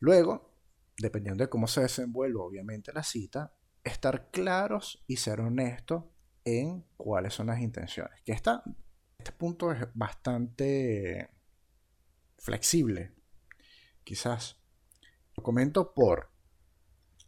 Luego, 0.00 0.58
dependiendo 0.98 1.44
de 1.44 1.50
cómo 1.50 1.66
se 1.66 1.82
desenvuelve 1.82 2.38
obviamente 2.38 2.92
la 2.92 3.02
cita, 3.02 3.54
estar 3.82 4.30
claros 4.30 5.04
y 5.06 5.16
ser 5.16 5.40
honestos 5.40 6.04
en 6.44 6.84
cuáles 6.96 7.34
son 7.34 7.48
las 7.48 7.60
intenciones. 7.60 8.22
Que 8.24 8.32
este 8.32 8.52
punto 9.38 9.72
es 9.72 9.86
bastante 9.94 11.30
flexible. 12.38 13.14
Quizás 14.02 14.58
lo 15.36 15.42
comento 15.42 15.94
por 15.94 16.30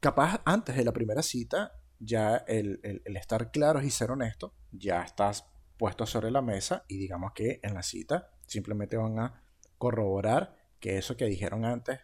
capaz 0.01 0.41
antes 0.45 0.77
de 0.77 0.85
la 0.85 0.93
primera 0.93 1.23
cita, 1.23 1.73
ya 1.99 2.37
el, 2.37 3.03
estar 3.07 3.51
claros 3.51 3.85
y 3.85 3.91
ser 3.91 4.11
honesto, 4.11 4.55
ya 4.71 5.03
estás 5.03 5.47
puesto 5.79 6.07
sobre 6.07 6.31
la 6.31 6.43
mesa 6.43 6.85
y 6.89 6.99
digamos 6.99 7.33
que 7.35 7.61
en 7.63 7.75
la 7.75 7.83
cita 7.83 8.31
simplemente 8.47 8.97
van 8.97 9.19
a 9.19 9.43
corroborar 9.79 10.57
que 10.81 10.99
eso 10.99 11.17
que 11.17 11.25
dijeron 11.27 11.65
antes 11.65 12.01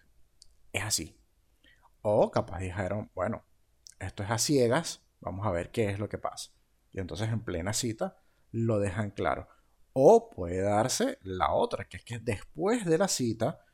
es 0.73 0.83
así. 0.83 1.19
O 2.03 2.31
capaz 2.31 2.59
dijeron, 2.61 3.11
bueno, 3.15 3.45
esto 4.01 4.23
es 4.23 4.31
a 4.31 4.39
ciegas, 4.39 5.03
vamos 5.21 5.47
a 5.47 5.51
ver 5.51 5.71
qué 5.71 5.91
es 5.91 5.99
lo 5.99 6.09
que 6.09 6.19
pasa. 6.19 6.51
Y 6.93 7.01
entonces 7.01 7.29
en 7.29 7.45
plena 7.45 7.73
cita 7.73 8.17
lo 8.51 8.81
dejan 8.81 9.11
claro. 9.11 9.49
O 9.93 10.31
puede 10.31 10.63
darse 10.63 11.19
la 11.23 11.53
otra, 11.53 11.85
que 11.85 11.99
es 11.99 12.05
que 12.05 12.19
después 12.19 12.85
de 12.85 12.99
la 12.99 13.09
cita 13.09 13.65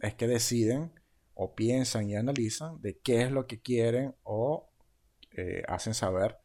es 0.00 0.14
que 0.14 0.26
deciden 0.26 0.92
o 1.34 1.54
piensan 1.54 2.08
y 2.08 2.16
analizan 2.16 2.80
de 2.82 2.98
qué 2.98 3.22
es 3.22 3.30
lo 3.32 3.46
que 3.46 3.60
quieren 3.60 4.14
o 4.22 4.70
eh, 5.30 5.62
hacen 5.68 5.94
saber 5.94 6.38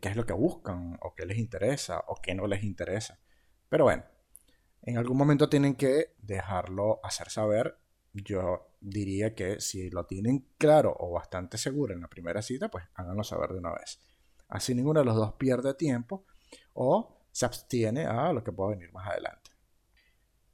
qué 0.00 0.08
es 0.08 0.16
lo 0.16 0.26
que 0.26 0.32
buscan 0.32 0.98
o 1.02 1.14
qué 1.14 1.26
les 1.26 1.38
interesa 1.38 2.02
o 2.08 2.16
qué 2.16 2.34
no 2.34 2.46
les 2.46 2.64
interesa. 2.64 3.20
Pero 3.68 3.84
bueno, 3.84 4.04
en 4.82 4.98
algún 4.98 5.16
momento 5.16 5.48
tienen 5.48 5.74
que 5.74 6.14
dejarlo 6.18 7.00
hacer 7.04 7.30
saber. 7.30 7.78
Yo 8.12 8.68
diría 8.80 9.34
que 9.34 9.60
si 9.60 9.90
lo 9.90 10.06
tienen 10.06 10.48
claro 10.58 10.94
o 10.98 11.12
bastante 11.12 11.56
seguro 11.56 11.94
en 11.94 12.00
la 12.00 12.08
primera 12.08 12.42
cita, 12.42 12.68
pues 12.68 12.84
háganlo 12.94 13.24
saber 13.24 13.50
de 13.50 13.58
una 13.58 13.72
vez. 13.72 14.00
Así 14.48 14.74
ninguno 14.74 15.00
de 15.00 15.06
los 15.06 15.16
dos 15.16 15.34
pierde 15.34 15.74
tiempo 15.74 16.26
o 16.74 17.20
se 17.30 17.46
abstiene 17.46 18.04
a 18.04 18.32
lo 18.32 18.44
que 18.44 18.52
pueda 18.52 18.70
venir 18.70 18.92
más 18.92 19.08
adelante. 19.08 19.52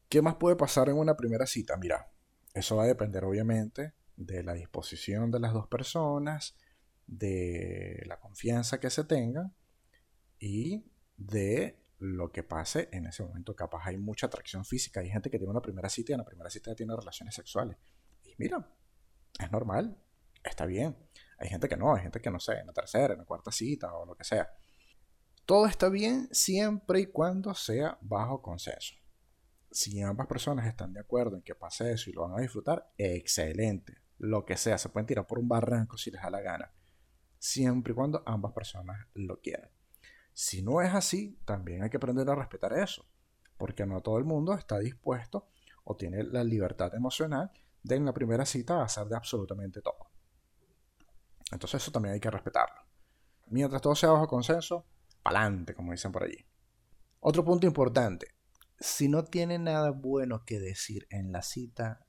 ¿Qué 0.08 0.22
más 0.22 0.36
puede 0.36 0.56
pasar 0.56 0.88
en 0.88 0.96
una 0.96 1.16
primera 1.16 1.46
cita? 1.46 1.76
Mira, 1.76 2.12
eso 2.54 2.76
va 2.76 2.84
a 2.84 2.86
depender 2.86 3.24
obviamente 3.24 3.94
de 4.16 4.42
la 4.42 4.54
disposición 4.54 5.30
de 5.30 5.40
las 5.40 5.52
dos 5.52 5.66
personas, 5.66 6.56
de 7.06 8.02
la 8.06 8.20
confianza 8.20 8.78
que 8.78 8.90
se 8.90 9.04
tengan 9.04 9.54
y 10.38 10.84
de 11.16 11.78
lo 11.98 12.30
que 12.30 12.42
pase 12.42 12.88
en 12.92 13.06
ese 13.06 13.22
momento. 13.22 13.54
Capaz 13.54 13.86
hay 13.86 13.96
mucha 13.96 14.26
atracción 14.26 14.64
física. 14.64 15.00
Hay 15.00 15.10
gente 15.10 15.30
que 15.30 15.38
tiene 15.38 15.50
una 15.50 15.62
primera 15.62 15.88
cita 15.88 16.12
y 16.12 16.14
en 16.14 16.18
la 16.18 16.24
primera 16.24 16.50
cita 16.50 16.74
tiene 16.74 16.94
relaciones 16.96 17.34
sexuales. 17.34 17.76
Y 18.24 18.34
mira, 18.38 18.74
es 19.38 19.50
normal, 19.50 19.96
está 20.44 20.66
bien. 20.66 20.96
Hay 21.38 21.48
gente 21.48 21.68
que 21.68 21.76
no, 21.76 21.94
hay 21.94 22.02
gente 22.02 22.20
que 22.20 22.30
no 22.30 22.40
sé, 22.40 22.58
en 22.58 22.66
la 22.66 22.72
tercera, 22.72 23.14
en 23.14 23.20
la 23.20 23.24
cuarta 23.24 23.52
cita 23.52 23.92
o 23.94 24.04
lo 24.06 24.14
que 24.14 24.24
sea. 24.24 24.48
Todo 25.44 25.66
está 25.66 25.88
bien 25.88 26.28
siempre 26.32 27.00
y 27.00 27.06
cuando 27.06 27.54
sea 27.54 27.98
bajo 28.00 28.42
consenso 28.42 28.94
si 29.70 30.00
ambas 30.02 30.26
personas 30.26 30.66
están 30.66 30.92
de 30.92 31.00
acuerdo 31.00 31.36
en 31.36 31.42
que 31.42 31.54
pase 31.54 31.92
eso 31.92 32.10
y 32.10 32.12
lo 32.12 32.22
van 32.22 32.38
a 32.38 32.42
disfrutar, 32.42 32.90
excelente. 32.96 33.98
Lo 34.18 34.44
que 34.44 34.56
sea, 34.56 34.78
se 34.78 34.88
pueden 34.88 35.06
tirar 35.06 35.26
por 35.26 35.38
un 35.38 35.48
barranco 35.48 35.96
si 35.96 36.10
les 36.10 36.22
da 36.22 36.30
la 36.30 36.40
gana. 36.40 36.72
Siempre 37.38 37.92
y 37.92 37.94
cuando 37.94 38.22
ambas 38.26 38.52
personas 38.52 39.06
lo 39.14 39.40
quieran. 39.40 39.70
Si 40.40 40.62
no 40.62 40.80
es 40.80 40.94
así, 40.94 41.36
también 41.44 41.82
hay 41.82 41.90
que 41.90 41.96
aprender 41.96 42.30
a 42.30 42.36
respetar 42.36 42.72
eso. 42.72 43.04
Porque 43.56 43.84
no 43.84 44.02
todo 44.02 44.18
el 44.18 44.24
mundo 44.24 44.54
está 44.54 44.78
dispuesto 44.78 45.48
o 45.82 45.96
tiene 45.96 46.22
la 46.22 46.44
libertad 46.44 46.94
emocional 46.94 47.50
de 47.82 47.96
en 47.96 48.04
la 48.04 48.14
primera 48.14 48.46
cita 48.46 48.80
hacer 48.80 49.06
de 49.06 49.16
absolutamente 49.16 49.82
todo. 49.82 50.12
Entonces 51.50 51.82
eso 51.82 51.90
también 51.90 52.14
hay 52.14 52.20
que 52.20 52.30
respetarlo. 52.30 52.82
Mientras 53.46 53.82
todo 53.82 53.96
sea 53.96 54.10
bajo 54.10 54.28
consenso, 54.28 54.86
pa'lante, 55.24 55.74
como 55.74 55.90
dicen 55.90 56.12
por 56.12 56.22
allí. 56.22 56.46
Otro 57.18 57.44
punto 57.44 57.66
importante, 57.66 58.36
si 58.78 59.08
no 59.08 59.24
tiene 59.24 59.58
nada 59.58 59.90
bueno 59.90 60.44
que 60.44 60.60
decir 60.60 61.08
en 61.10 61.32
la 61.32 61.42
cita, 61.42 62.06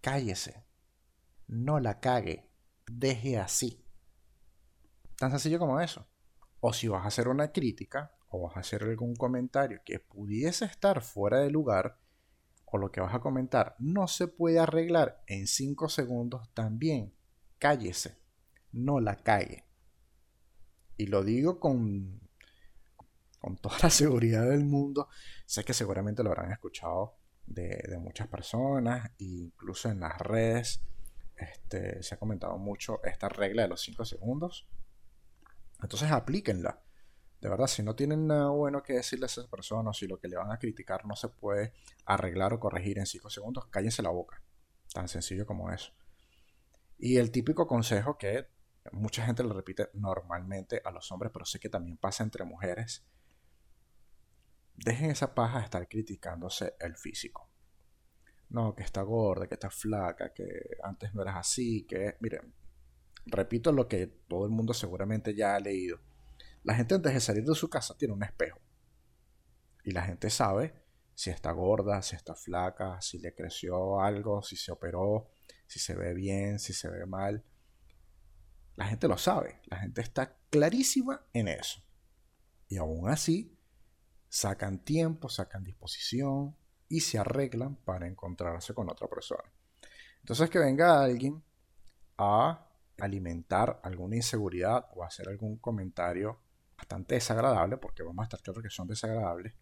cállese. 0.00 0.66
No 1.46 1.78
la 1.78 2.00
cague. 2.00 2.50
Deje 2.90 3.38
así. 3.38 3.86
Tan 5.16 5.30
sencillo 5.30 5.60
como 5.60 5.80
eso. 5.80 6.08
O 6.60 6.72
si 6.72 6.88
vas 6.88 7.04
a 7.04 7.08
hacer 7.08 7.28
una 7.28 7.52
crítica 7.52 8.12
o 8.28 8.42
vas 8.42 8.56
a 8.56 8.60
hacer 8.60 8.82
algún 8.82 9.14
comentario 9.14 9.80
que 9.84 10.00
pudiese 10.00 10.64
estar 10.64 11.02
fuera 11.02 11.40
de 11.40 11.50
lugar, 11.50 11.98
o 12.64 12.78
lo 12.78 12.90
que 12.90 13.00
vas 13.00 13.14
a 13.14 13.20
comentar 13.20 13.76
no 13.78 14.08
se 14.08 14.26
puede 14.26 14.58
arreglar 14.58 15.22
en 15.26 15.46
5 15.46 15.88
segundos, 15.88 16.52
también 16.52 17.14
cállese. 17.58 18.18
No 18.72 19.00
la 19.00 19.16
cague. 19.16 19.64
Y 20.96 21.06
lo 21.06 21.22
digo 21.22 21.60
con 21.60 22.26
con 23.46 23.56
toda 23.58 23.78
la 23.82 23.90
seguridad 23.90 24.48
del 24.48 24.64
mundo. 24.64 25.08
Sé 25.46 25.64
que 25.64 25.72
seguramente 25.72 26.24
lo 26.24 26.30
habrán 26.30 26.50
escuchado 26.50 27.16
de, 27.46 27.96
muchas 28.00 28.26
personas, 28.26 29.12
incluso 29.18 29.88
en 29.88 30.00
las 30.00 30.18
redes 30.18 30.82
este, 31.36 32.02
se 32.02 32.16
ha 32.16 32.18
comentado 32.18 32.58
mucho 32.58 33.00
esta 33.04 33.28
regla 33.28 33.62
de 33.62 33.68
los 33.68 33.80
5 33.82 34.04
segundos. 34.04 34.66
Entonces 35.82 36.10
aplíquenla. 36.10 36.82
De 37.40 37.48
verdad, 37.48 37.66
si 37.66 37.82
no 37.82 37.94
tienen 37.94 38.26
nada 38.26 38.48
bueno 38.48 38.82
que 38.82 38.94
decirle 38.94 39.26
a 39.26 39.26
esas 39.26 39.46
personas, 39.46 39.96
si 39.96 40.06
lo 40.06 40.18
que 40.18 40.28
le 40.28 40.36
van 40.36 40.50
a 40.50 40.58
criticar 40.58 41.04
no 41.04 41.16
se 41.16 41.28
puede 41.28 41.72
arreglar 42.06 42.52
o 42.54 42.60
corregir 42.60 42.98
en 42.98 43.06
5 43.06 43.28
segundos, 43.30 43.66
cállense 43.66 44.02
la 44.02 44.10
boca. 44.10 44.42
Tan 44.92 45.08
sencillo 45.08 45.46
como 45.46 45.70
eso. 45.70 45.92
Y 46.98 47.18
el 47.18 47.30
típico 47.30 47.66
consejo 47.66 48.16
que 48.16 48.48
mucha 48.92 49.24
gente 49.26 49.44
le 49.44 49.52
repite 49.52 49.90
normalmente 49.94 50.80
a 50.84 50.90
los 50.90 51.12
hombres, 51.12 51.30
pero 51.32 51.44
sé 51.44 51.60
que 51.60 51.68
también 51.68 51.98
pasa 51.98 52.22
entre 52.22 52.44
mujeres, 52.44 53.04
Dejen 54.76 55.10
esa 55.10 55.34
paja 55.34 55.58
de 55.58 55.64
estar 55.64 55.88
criticándose 55.88 56.74
el 56.80 56.96
físico. 56.96 57.50
No, 58.50 58.74
que 58.74 58.82
está 58.82 59.02
gorda, 59.02 59.48
que 59.48 59.54
está 59.54 59.70
flaca, 59.70 60.32
que 60.32 60.46
antes 60.82 61.14
no 61.14 61.22
eras 61.22 61.36
así, 61.36 61.86
que... 61.86 62.16
Miren, 62.20 62.54
repito 63.26 63.72
lo 63.72 63.88
que 63.88 64.06
todo 64.06 64.44
el 64.44 64.50
mundo 64.50 64.72
seguramente 64.72 65.34
ya 65.34 65.54
ha 65.54 65.60
leído. 65.60 66.00
La 66.62 66.74
gente 66.74 66.94
antes 66.94 67.12
de 67.12 67.20
salir 67.20 67.44
de 67.44 67.54
su 67.54 67.68
casa 67.68 67.96
tiene 67.96 68.14
un 68.14 68.22
espejo. 68.22 68.60
Y 69.84 69.92
la 69.92 70.02
gente 70.02 70.30
sabe 70.30 70.74
si 71.14 71.30
está 71.30 71.52
gorda, 71.52 72.02
si 72.02 72.16
está 72.16 72.34
flaca, 72.34 73.00
si 73.00 73.18
le 73.18 73.34
creció 73.34 74.00
algo, 74.00 74.42
si 74.42 74.56
se 74.56 74.72
operó, 74.72 75.30
si 75.66 75.78
se 75.78 75.94
ve 75.94 76.12
bien, 76.12 76.58
si 76.58 76.72
se 76.72 76.88
ve 76.88 77.06
mal. 77.06 77.44
La 78.74 78.86
gente 78.86 79.08
lo 79.08 79.16
sabe, 79.16 79.60
la 79.66 79.78
gente 79.78 80.02
está 80.02 80.36
clarísima 80.50 81.26
en 81.32 81.48
eso. 81.48 81.82
Y 82.68 82.76
aún 82.76 83.08
así, 83.08 83.56
sacan 84.28 84.84
tiempo, 84.84 85.28
sacan 85.28 85.64
disposición 85.64 86.56
y 86.88 87.00
se 87.00 87.18
arreglan 87.18 87.76
para 87.76 88.06
encontrarse 88.06 88.74
con 88.74 88.90
otra 88.90 89.08
persona. 89.08 89.44
Entonces 90.20 90.50
que 90.50 90.58
venga 90.58 91.02
alguien 91.02 91.42
a 92.18 92.65
alimentar 93.04 93.80
alguna 93.82 94.16
inseguridad 94.16 94.86
o 94.94 95.04
hacer 95.04 95.28
algún 95.28 95.58
comentario 95.58 96.40
bastante 96.76 97.14
desagradable, 97.14 97.76
porque 97.76 98.02
vamos 98.02 98.22
a 98.22 98.24
estar 98.24 98.40
claros 98.42 98.62
que 98.62 98.70
son 98.70 98.86
desagradables, 98.86 99.54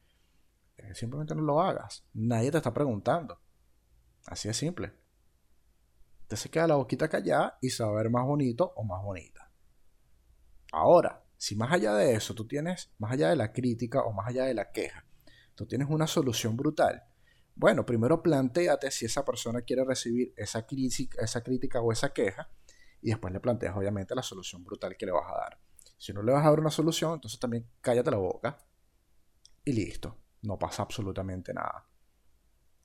eh, 0.76 0.94
simplemente 0.94 1.34
no 1.34 1.42
lo 1.42 1.60
hagas. 1.60 2.04
Nadie 2.12 2.50
te 2.50 2.58
está 2.58 2.72
preguntando. 2.72 3.40
Así 4.26 4.48
de 4.48 4.54
simple. 4.54 4.92
Te 6.26 6.36
se 6.36 6.48
queda 6.50 6.66
la 6.66 6.76
boquita 6.76 7.08
callada 7.08 7.58
y 7.60 7.70
se 7.70 7.84
va 7.84 7.90
a 7.90 7.94
ver 7.94 8.10
más 8.10 8.24
bonito 8.24 8.72
o 8.76 8.84
más 8.84 9.02
bonita. 9.02 9.50
Ahora, 10.72 11.22
si 11.36 11.54
más 11.54 11.72
allá 11.72 11.94
de 11.94 12.14
eso 12.14 12.34
tú 12.34 12.46
tienes, 12.46 12.92
más 12.98 13.12
allá 13.12 13.28
de 13.28 13.36
la 13.36 13.52
crítica 13.52 14.02
o 14.02 14.12
más 14.12 14.28
allá 14.28 14.44
de 14.44 14.54
la 14.54 14.72
queja, 14.72 15.04
tú 15.54 15.66
tienes 15.66 15.88
una 15.88 16.06
solución 16.06 16.56
brutal, 16.56 17.04
bueno, 17.56 17.86
primero 17.86 18.22
planteate 18.22 18.90
si 18.90 19.04
esa 19.04 19.24
persona 19.24 19.62
quiere 19.62 19.84
recibir 19.84 20.34
esa, 20.36 20.66
esa 21.20 21.42
crítica 21.42 21.80
o 21.80 21.92
esa 21.92 22.12
queja 22.12 22.48
y 23.04 23.10
después 23.10 23.34
le 23.34 23.38
planteas 23.38 23.76
obviamente 23.76 24.14
la 24.14 24.22
solución 24.22 24.64
brutal 24.64 24.96
que 24.96 25.04
le 25.04 25.12
vas 25.12 25.30
a 25.30 25.36
dar. 25.36 25.60
Si 25.98 26.14
no 26.14 26.22
le 26.22 26.32
vas 26.32 26.44
a 26.44 26.48
dar 26.48 26.58
una 26.58 26.70
solución, 26.70 27.12
entonces 27.12 27.38
también 27.38 27.68
cállate 27.82 28.10
la 28.10 28.16
boca 28.16 28.56
y 29.62 29.74
listo, 29.74 30.16
no 30.40 30.58
pasa 30.58 30.82
absolutamente 30.82 31.52
nada. 31.52 31.86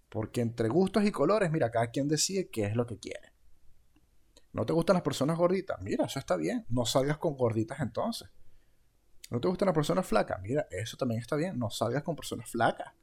Porque 0.09 0.41
entre 0.41 0.67
gustos 0.67 1.05
y 1.05 1.11
colores, 1.11 1.49
mira, 1.51 1.71
cada 1.71 1.89
quien 1.89 2.09
decide 2.09 2.49
qué 2.49 2.65
es 2.65 2.75
lo 2.75 2.85
que 2.85 2.99
quiere. 2.99 3.31
¿No 4.51 4.65
te 4.65 4.73
gustan 4.73 4.95
las 4.95 5.03
personas 5.03 5.37
gorditas? 5.37 5.79
Mira, 5.81 6.03
eso 6.03 6.19
está 6.19 6.35
bien. 6.35 6.65
No 6.67 6.85
salgas 6.85 7.17
con 7.17 7.37
gorditas 7.37 7.79
entonces. 7.79 8.29
¿No 9.29 9.39
te 9.39 9.47
gustan 9.47 9.67
las 9.67 9.75
personas 9.75 10.05
flacas? 10.05 10.41
Mira, 10.41 10.67
eso 10.69 10.97
también 10.97 11.21
está 11.21 11.37
bien. 11.37 11.57
No 11.57 11.69
salgas 11.69 12.03
con 12.03 12.17
personas 12.17 12.49
flacas. 12.49 12.93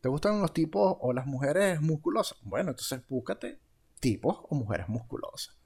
¿Te 0.00 0.08
gustan 0.08 0.40
los 0.40 0.52
tipos 0.52 0.96
o 0.98 1.12
las 1.12 1.26
mujeres 1.26 1.80
musculosas? 1.80 2.38
Bueno, 2.42 2.70
entonces 2.70 3.06
búscate 3.06 3.60
tipos 4.00 4.40
o 4.48 4.56
mujeres 4.56 4.88
musculosas. 4.88 5.56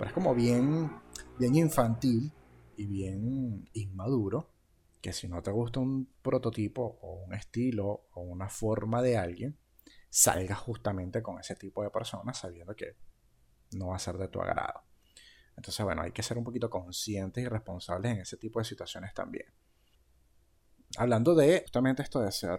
Pero 0.00 0.08
es 0.08 0.14
como 0.14 0.34
bien, 0.34 0.90
bien 1.38 1.54
infantil 1.56 2.32
y 2.74 2.86
bien 2.86 3.68
inmaduro 3.74 4.50
que 5.02 5.12
si 5.12 5.28
no 5.28 5.42
te 5.42 5.50
gusta 5.50 5.78
un 5.80 6.10
prototipo 6.22 6.98
o 7.02 7.22
un 7.22 7.34
estilo 7.34 8.06
o 8.14 8.22
una 8.22 8.48
forma 8.48 9.02
de 9.02 9.18
alguien, 9.18 9.58
salgas 10.08 10.58
justamente 10.58 11.22
con 11.22 11.38
ese 11.38 11.54
tipo 11.54 11.82
de 11.82 11.90
personas 11.90 12.38
sabiendo 12.38 12.74
que 12.74 12.96
no 13.72 13.88
va 13.88 13.96
a 13.96 13.98
ser 13.98 14.16
de 14.16 14.28
tu 14.28 14.40
agrado. 14.40 14.84
Entonces, 15.54 15.84
bueno, 15.84 16.00
hay 16.00 16.12
que 16.12 16.22
ser 16.22 16.38
un 16.38 16.44
poquito 16.44 16.70
conscientes 16.70 17.44
y 17.44 17.48
responsables 17.48 18.12
en 18.12 18.20
ese 18.20 18.38
tipo 18.38 18.58
de 18.58 18.64
situaciones 18.64 19.12
también. 19.12 19.52
Hablando 20.96 21.34
de 21.34 21.60
justamente 21.60 22.02
esto 22.02 22.22
de 22.22 22.32
ser 22.32 22.58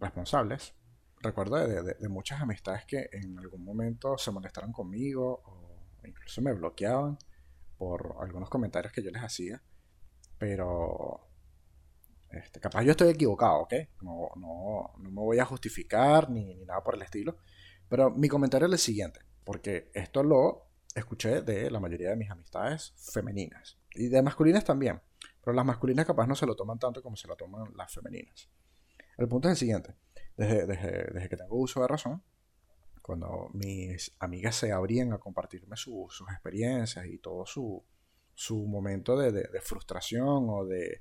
responsables. 0.00 0.74
Recuerdo 1.20 1.54
de, 1.54 2.08
muchas 2.08 2.40
amistades 2.40 2.84
que 2.84 3.08
en 3.12 3.38
algún 3.38 3.64
momento 3.64 4.18
se 4.18 4.32
molestaron 4.32 4.72
conmigo 4.72 5.70
incluso 6.08 6.40
me 6.42 6.52
bloqueaban 6.52 7.18
por 7.76 8.16
algunos 8.20 8.48
comentarios 8.48 8.92
que 8.92 9.02
yo 9.02 9.10
les 9.10 9.22
hacía. 9.22 9.62
Pero 10.38 11.28
este, 12.30 12.60
capaz 12.60 12.82
yo 12.82 12.92
estoy 12.92 13.10
equivocado, 13.10 13.60
¿ok? 13.60 13.74
No, 14.00 14.30
no, 14.36 14.92
no 14.98 15.10
me 15.10 15.20
voy 15.20 15.38
a 15.38 15.44
justificar 15.44 16.30
ni, 16.30 16.54
ni, 16.54 16.64
nada 16.64 16.82
por 16.82 16.94
el 16.94 17.02
estilo. 17.02 17.36
Pero 17.88 18.10
mi 18.10 18.28
comentario 18.28 18.66
es 18.66 18.72
el 18.72 18.78
siguiente, 18.78 19.20
porque 19.44 19.90
esto 19.94 20.22
lo 20.22 20.68
escuché 20.94 21.42
de 21.42 21.70
la 21.70 21.80
mayoría 21.80 22.10
de 22.10 22.16
mis 22.16 22.30
amistades 22.30 22.92
femeninas 23.12 23.78
y 23.94 24.08
de 24.08 24.22
masculinas 24.22 24.64
también. 24.64 25.00
Pero 25.42 25.54
las 25.54 25.64
masculinas 25.64 26.06
capaz 26.06 26.26
no 26.26 26.34
se 26.34 26.46
lo 26.46 26.56
toman 26.56 26.78
tanto 26.78 27.02
como 27.02 27.16
se 27.16 27.28
lo 27.28 27.36
toman 27.36 27.72
las 27.76 27.92
femeninas. 27.92 28.48
El 29.18 29.28
punto 29.28 29.48
es 29.48 29.52
el 29.52 29.58
siguiente. 29.58 29.94
Desde, 30.36 31.28
que 31.28 31.36
tengo 31.36 31.56
uso 31.56 31.82
de 31.82 31.88
razón, 31.88 32.22
cuando 33.02 33.50
mis 33.52 34.14
amigas 34.20 34.56
se 34.56 34.72
abrían 34.72 35.12
a 35.12 35.18
compartirme 35.18 35.76
sus 35.76 36.22
experiencias 36.30 37.04
y 37.06 37.18
todo 37.18 37.44
su, 37.44 37.84
momento 38.66 39.16
de, 39.18 39.60
frustración 39.60 40.46
o 40.48 40.64
de, 40.64 41.00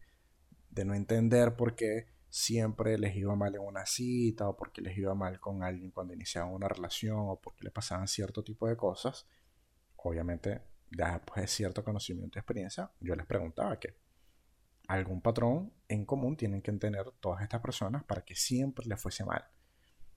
no 0.83 0.95
entender 0.95 1.55
por 1.55 1.75
qué 1.75 2.07
siempre 2.29 2.97
les 2.97 3.15
iba 3.15 3.35
mal 3.35 3.53
en 3.55 3.61
una 3.61 3.85
cita 3.85 4.49
o 4.49 4.57
por 4.57 4.71
qué 4.71 4.81
les 4.81 4.97
iba 4.97 5.13
mal 5.13 5.39
con 5.39 5.63
alguien 5.63 5.91
cuando 5.91 6.13
iniciaban 6.13 6.53
una 6.53 6.67
relación 6.67 7.17
o 7.19 7.39
por 7.39 7.55
qué 7.55 7.65
le 7.65 7.71
pasaban 7.71 8.07
cierto 8.07 8.43
tipo 8.43 8.67
de 8.67 8.75
cosas, 8.75 9.27
obviamente, 9.97 10.61
después 10.89 11.41
de 11.41 11.47
cierto 11.47 11.83
conocimiento 11.83 12.37
y 12.37 12.39
experiencia, 12.39 12.91
yo 12.99 13.15
les 13.15 13.25
preguntaba 13.25 13.79
que 13.79 13.95
algún 14.87 15.21
patrón 15.21 15.71
en 15.87 16.05
común 16.05 16.35
tienen 16.35 16.61
que 16.61 16.71
tener 16.73 17.11
todas 17.19 17.43
estas 17.43 17.61
personas 17.61 18.03
para 18.03 18.25
que 18.25 18.35
siempre 18.35 18.85
les 18.87 18.99
fuese 18.99 19.23
mal. 19.23 19.45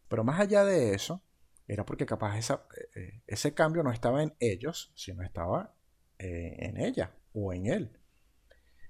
Pero 0.09 0.25
más 0.25 0.41
allá 0.41 0.65
de 0.65 0.95
eso, 0.95 1.23
era 1.67 1.85
porque 1.85 2.07
capaz 2.07 2.39
eh, 2.39 2.59
eh, 2.95 3.23
ese 3.27 3.55
cambio 3.55 3.83
no 3.83 3.93
estaba 3.93 4.23
en 4.23 4.35
ellos, 4.41 4.93
sino 4.95 5.23
estaba 5.23 5.75
eh, 6.19 6.57
en 6.59 6.77
ella 6.79 7.15
o 7.33 7.53
en 7.53 7.67
él. 7.67 8.01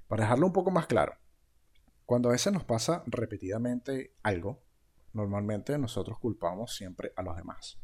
Para 0.09 0.25
dejarlo 0.25 0.47
un 0.47 0.53
poco 0.53 0.71
más 0.71 0.87
claro, 0.87 1.17
cuando 2.05 2.29
a 2.29 2.33
veces 2.33 2.53
nos 2.53 2.65
pasa 2.65 3.03
repetidamente 3.07 4.15
algo, 4.23 4.63
normalmente 5.13 5.79
nosotros 5.79 6.19
culpamos 6.19 6.75
siempre 6.75 7.13
a 7.17 7.23
los 7.23 7.37
demás. 7.37 7.79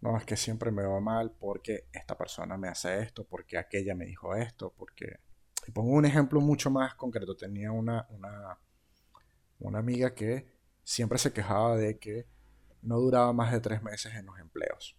No, 0.00 0.16
es 0.16 0.24
que 0.24 0.36
siempre 0.36 0.72
me 0.72 0.82
va 0.82 1.00
mal 1.00 1.30
porque 1.30 1.88
esta 1.92 2.18
persona 2.18 2.56
me 2.56 2.68
hace 2.68 3.00
esto, 3.00 3.24
porque 3.24 3.56
aquella 3.56 3.94
me 3.94 4.04
dijo 4.04 4.34
esto, 4.34 4.74
porque 4.76 5.20
y 5.66 5.70
pongo 5.70 5.92
un 5.92 6.04
ejemplo 6.04 6.40
mucho 6.40 6.70
más 6.70 6.94
concreto. 6.94 7.36
Tenía 7.36 7.70
una, 7.70 8.06
una, 8.10 8.58
una 9.60 9.78
amiga 9.78 10.14
que 10.14 10.48
siempre 10.82 11.18
se 11.18 11.32
quejaba 11.32 11.76
de 11.76 11.98
que 11.98 12.26
no 12.82 12.98
duraba 12.98 13.32
más 13.32 13.52
de 13.52 13.60
tres 13.60 13.82
meses 13.82 14.14
en 14.14 14.26
los 14.26 14.38
empleos. 14.38 14.96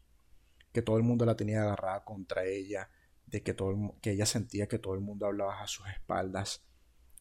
Que 0.72 0.82
todo 0.82 0.98
el 0.98 1.04
mundo 1.04 1.26
la 1.26 1.36
tenía 1.36 1.64
agarrada 1.64 2.04
contra 2.04 2.46
ella, 2.46 2.90
de 3.28 3.44
que, 3.44 3.54
todo 3.54 3.96
que 4.02 4.12
ella 4.12 4.26
sentía 4.26 4.68
que 4.68 4.80
todo 4.80 4.96
el 4.96 5.02
mundo 5.02 5.26
hablaba 5.26 5.62
a 5.62 5.68
sus 5.68 5.88
espaldas, 5.88 6.64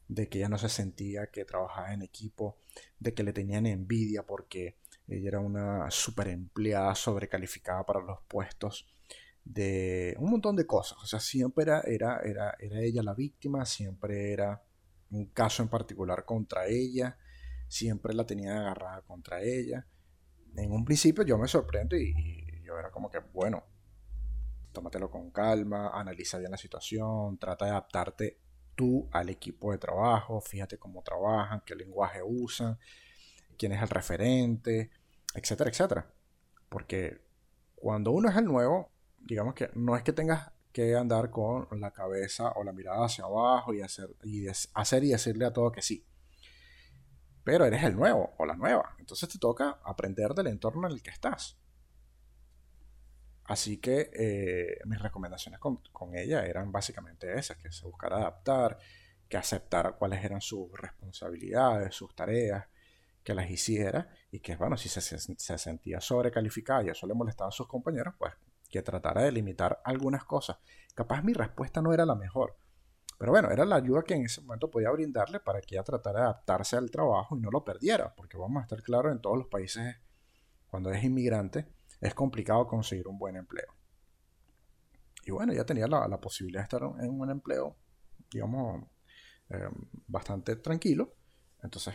de 0.08 0.28
que 0.28 0.38
ella 0.38 0.48
no 0.48 0.58
se 0.58 0.68
sentía 0.68 1.30
que 1.30 1.44
trabajaba 1.44 1.92
en 1.92 2.02
equipo, 2.02 2.58
de 2.98 3.14
que 3.14 3.22
le 3.22 3.32
tenían 3.32 3.66
envidia 3.66 4.24
porque 4.24 4.78
ella 5.08 5.28
era 5.28 5.40
una 5.40 5.90
super 5.90 6.28
empleada 6.28 6.94
sobrecalificada 6.94 7.84
para 7.84 8.00
los 8.00 8.20
puestos 8.28 8.86
de 9.44 10.14
un 10.18 10.30
montón 10.30 10.56
de 10.56 10.66
cosas. 10.66 10.98
O 11.02 11.06
sea, 11.06 11.20
siempre 11.20 11.64
era, 11.64 11.80
era, 11.82 12.20
era, 12.24 12.56
era 12.58 12.80
ella 12.80 13.02
la 13.02 13.14
víctima, 13.14 13.64
siempre 13.64 14.32
era 14.32 14.62
un 15.10 15.26
caso 15.26 15.62
en 15.62 15.68
particular 15.68 16.24
contra 16.24 16.66
ella, 16.66 17.18
siempre 17.68 18.14
la 18.14 18.26
tenía 18.26 18.58
agarrada 18.58 19.02
contra 19.02 19.42
ella. 19.42 19.86
En 20.56 20.72
un 20.72 20.84
principio 20.84 21.24
yo 21.24 21.38
me 21.38 21.48
sorprendo 21.48 21.96
y, 21.96 22.14
yo 22.64 22.78
era 22.78 22.90
como 22.90 23.10
que, 23.10 23.18
bueno, 23.18 23.64
tómatelo 24.72 25.10
con 25.10 25.30
calma, 25.30 25.90
analiza 25.92 26.38
bien 26.38 26.50
la 26.50 26.56
situación, 26.56 27.38
trata 27.38 27.66
de 27.66 27.70
adaptarte 27.72 28.38
tú 28.74 29.08
al 29.12 29.28
equipo 29.28 29.72
de 29.72 29.78
trabajo, 29.78 30.40
fíjate 30.40 30.78
cómo 30.78 31.02
trabajan, 31.02 31.62
qué 31.66 31.74
lenguaje 31.74 32.20
usan, 32.24 32.78
quién 33.58 33.72
es 33.72 33.82
el 33.82 33.88
referente, 33.88 34.90
etcétera, 35.34 35.70
etcétera. 35.70 36.10
Porque 36.68 37.20
cuando 37.74 38.12
uno 38.12 38.28
es 38.30 38.36
el 38.36 38.44
nuevo, 38.44 38.90
digamos 39.20 39.54
que 39.54 39.70
no 39.74 39.96
es 39.96 40.02
que 40.02 40.12
tengas 40.12 40.52
que 40.72 40.96
andar 40.96 41.30
con 41.30 41.68
la 41.78 41.90
cabeza 41.90 42.52
o 42.56 42.64
la 42.64 42.72
mirada 42.72 43.04
hacia 43.04 43.24
abajo 43.24 43.74
y 43.74 43.82
hacer 43.82 44.08
y, 44.22 44.46
hacer 44.48 45.04
y 45.04 45.10
decirle 45.10 45.44
a 45.44 45.52
todo 45.52 45.70
que 45.70 45.82
sí. 45.82 46.06
Pero 47.44 47.64
eres 47.64 47.82
el 47.82 47.96
nuevo 47.96 48.34
o 48.38 48.46
la 48.46 48.54
nueva. 48.54 48.94
Entonces 48.98 49.28
te 49.28 49.38
toca 49.38 49.78
aprender 49.84 50.34
del 50.34 50.48
entorno 50.48 50.86
en 50.86 50.94
el 50.94 51.02
que 51.02 51.10
estás. 51.10 51.58
Así 53.44 53.78
que 53.78 54.10
eh, 54.14 54.78
mis 54.84 55.00
recomendaciones 55.00 55.58
con, 55.60 55.80
ella 56.14 56.46
eran 56.46 56.70
básicamente 56.70 57.38
esas, 57.38 57.56
que 57.56 57.72
se 57.72 57.84
buscara 57.84 58.18
adaptar, 58.18 58.78
que 59.28 59.36
aceptara 59.36 59.92
cuáles 59.92 60.24
eran 60.24 60.40
sus 60.40 60.70
responsabilidades, 60.72 61.94
sus 61.94 62.14
tareas, 62.14 62.66
que 63.24 63.34
las 63.34 63.50
hiciera 63.50 64.08
y 64.30 64.40
que, 64.40 64.56
bueno, 64.56 64.76
si 64.76 64.88
se, 64.88 65.00
se 65.00 65.58
sentía 65.58 66.00
sobrecalificada 66.00 66.84
y 66.84 66.88
eso 66.90 67.06
le 67.06 67.14
molestaba 67.14 67.48
a 67.48 67.52
sus 67.52 67.66
compañeros, 67.66 68.14
pues 68.18 68.32
que 68.68 68.82
tratara 68.82 69.22
de 69.22 69.32
limitar 69.32 69.80
algunas 69.84 70.24
cosas. 70.24 70.56
Capaz 70.94 71.22
mi 71.22 71.34
respuesta 71.34 71.82
no 71.82 71.92
era 71.92 72.06
la 72.06 72.14
mejor, 72.14 72.56
pero 73.22 73.30
bueno, 73.30 73.52
era 73.52 73.64
la 73.64 73.76
ayuda 73.76 74.02
que 74.02 74.14
en 74.14 74.24
ese 74.24 74.40
momento 74.40 74.68
podía 74.68 74.90
brindarle 74.90 75.38
para 75.38 75.60
que 75.60 75.76
ella 75.76 75.84
tratara 75.84 76.18
de 76.18 76.24
adaptarse 76.24 76.76
al 76.76 76.90
trabajo 76.90 77.36
y 77.36 77.40
no 77.40 77.52
lo 77.52 77.62
perdiera, 77.62 78.12
porque 78.16 78.36
vamos 78.36 78.58
a 78.58 78.62
estar 78.64 78.82
claros, 78.82 79.12
en 79.12 79.20
todos 79.20 79.38
los 79.38 79.46
países, 79.46 79.94
cuando 80.66 80.90
es 80.90 81.04
inmigrante, 81.04 81.68
es 82.00 82.14
complicado 82.14 82.66
conseguir 82.66 83.06
un 83.06 83.20
buen 83.20 83.36
empleo. 83.36 83.76
Y 85.24 85.30
bueno, 85.30 85.52
ya 85.52 85.64
tenía 85.64 85.86
la, 85.86 86.20
posibilidad 86.20 86.62
de 86.62 86.64
estar 86.64 86.82
en 86.82 87.10
un 87.20 87.30
empleo, 87.30 87.76
digamos, 88.28 88.86
eh, 89.50 89.68
bastante 90.08 90.56
tranquilo. 90.56 91.14
Entonces, 91.62 91.94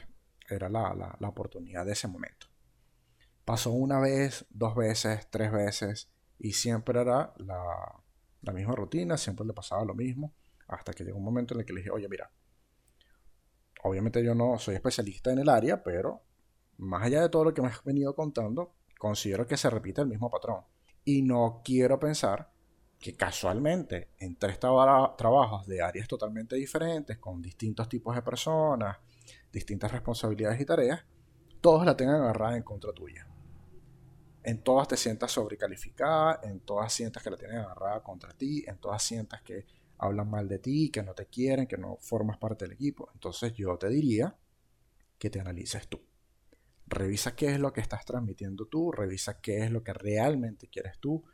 era 0.50 0.70
la, 0.70 1.18
la 1.20 1.28
oportunidad 1.28 1.86
de 1.86 1.92
ese 1.92 2.08
momento. 2.08 2.48
Pasó 3.44 3.74
una 3.74 4.00
vez, 4.00 4.46
dos 4.50 4.78
veces, 4.78 5.28
tres 5.30 5.52
veces, 5.52 6.10
y 6.40 6.54
siempre 6.54 7.02
era 7.02 7.34
la, 7.38 8.54
misma 8.54 8.76
rutina, 8.76 9.18
siempre 9.18 9.46
le 9.46 9.52
pasaba 9.52 9.84
lo 9.84 9.94
mismo, 9.94 10.34
hasta 10.67 10.93
que 10.93 11.03
llegó 11.03 11.17
un 11.17 11.23
momento 11.23 11.53
en 11.53 11.62
el 11.62 11.65
que 11.65 11.73
le 11.73 11.80
dije, 11.80 11.91
oye, 11.91 12.08
mira, 12.10 12.32
obviamente 13.84 14.23
yo 14.23 14.36
no 14.36 14.58
soy 14.60 14.75
especialista 14.75 15.32
en 15.32 15.39
el 15.39 15.49
área, 15.49 15.84
pero 15.84 16.21
más 16.77 17.03
allá 17.03 17.21
de 17.21 17.30
todo 17.30 17.45
lo 17.45 17.53
que 17.53 17.62
me 17.62 17.69
has 17.69 17.84
venido 17.84 18.15
contando, 18.15 18.73
considero 18.99 19.47
que 19.47 19.58
se 19.58 19.69
repite 19.69 20.01
el 20.01 20.08
mismo 20.08 20.30
patrón. 20.30 20.63
Y 21.03 21.21
no 21.21 21.62
quiero 21.63 21.99
pensar 21.99 22.51
que 22.99 23.15
casualmente 23.15 24.10
en 24.17 24.36
tres 24.38 24.60
trabajos 24.60 25.67
de 25.67 25.82
áreas 25.82 26.08
totalmente 26.08 26.56
diferentes, 26.56 27.17
con 27.17 27.41
distintos 27.41 27.88
tipos 27.88 28.15
de 28.15 28.21
personas, 28.21 28.97
distintas 29.51 29.91
responsabilidades 29.91 30.60
y 30.60 30.65
tareas, 30.65 31.06
todos 31.62 31.86
la 31.86 31.95
tengan 31.95 32.21
agarrada 32.21 32.58
en 32.58 32.63
contra 32.63 32.91
tuya. 32.93 33.27
en 34.43 34.63
todas 34.63 34.88
te 34.88 34.95
sientas 34.95 35.32
sobrecalificada, 35.34 36.39
en 36.43 36.62
todas 36.62 36.93
sientas 36.93 37.21
que 37.21 37.30
la 37.30 37.36
tienen 37.36 37.58
agarrada 37.58 38.01
contra 38.01 38.32
ti, 38.32 38.63
en 38.65 38.77
todas 38.77 39.03
sientas 39.03 39.41
que 39.41 39.65
hablan 39.97 40.29
mal 40.29 40.47
de 40.47 40.60
ti, 40.60 40.89
que 40.89 41.03
no 41.03 41.13
te 41.13 41.27
quieren, 41.27 41.67
que 41.67 41.77
no 41.77 41.97
formas 41.97 42.38
parte 42.38 42.65
del 42.65 42.73
equipo. 42.73 43.10
Entonces 43.13 43.53
yo 43.53 43.77
te 43.77 43.89
diría 43.89 44.36
que 45.17 45.29
te 45.29 45.39
analices 45.39 45.88
tú. 45.88 46.01
Revisa 46.88 47.36
qué 47.36 47.53
es 47.53 47.60
lo 47.60 47.73
que 47.73 47.81
estás 47.81 48.05
transmitiendo 48.05 48.65
tú, 48.65 48.91
revisa 48.91 49.41
qué 49.41 49.63
es 49.63 49.71
lo 49.71 49.83
que 49.83 49.93
realmente 49.93 50.67
quieres 50.69 50.99
tú, 50.99 51.25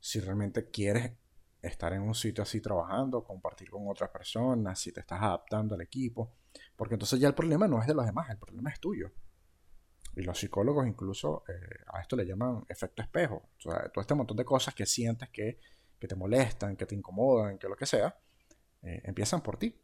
si 0.00 0.20
realmente 0.20 0.70
quieres 0.70 1.12
estar 1.60 1.92
en 1.92 2.02
un 2.02 2.14
sitio 2.14 2.42
así 2.42 2.60
trabajando, 2.60 3.24
compartir 3.24 3.68
con 3.68 3.88
otras 3.88 4.10
personas, 4.10 4.78
si 4.78 4.92
te 4.92 5.00
estás 5.00 5.20
adaptando 5.20 5.74
al 5.74 5.80
equipo, 5.82 6.32
porque 6.76 6.94
entonces 6.94 7.20
ya 7.20 7.28
el 7.28 7.34
problema 7.34 7.68
no 7.68 7.80
es 7.80 7.86
de 7.86 7.94
los 7.94 8.06
demás, 8.06 8.30
el 8.30 8.38
problema 8.38 8.70
es 8.70 8.80
tuyo. 8.80 9.12
Y 10.14 10.22
los 10.22 10.38
psicólogos 10.38 10.86
incluso 10.86 11.44
eh, 11.46 11.52
a 11.92 12.00
esto 12.00 12.16
le 12.16 12.24
llaman 12.24 12.64
efecto 12.68 13.02
espejo. 13.02 13.50
O 13.58 13.60
sea, 13.60 13.90
todo 13.90 14.00
este 14.00 14.14
montón 14.14 14.36
de 14.38 14.46
cosas 14.46 14.74
que 14.74 14.86
sientes 14.86 15.28
que, 15.28 15.58
te 16.08 16.14
molestan, 16.14 16.76
que 16.76 16.86
te 16.86 16.94
incomodan, 16.94 17.58
que 17.58 17.68
lo 17.68 17.76
que 17.76 17.86
sea, 17.86 18.18
eh, 18.82 19.02
empiezan 19.04 19.42
por 19.42 19.58
ti. 19.58 19.80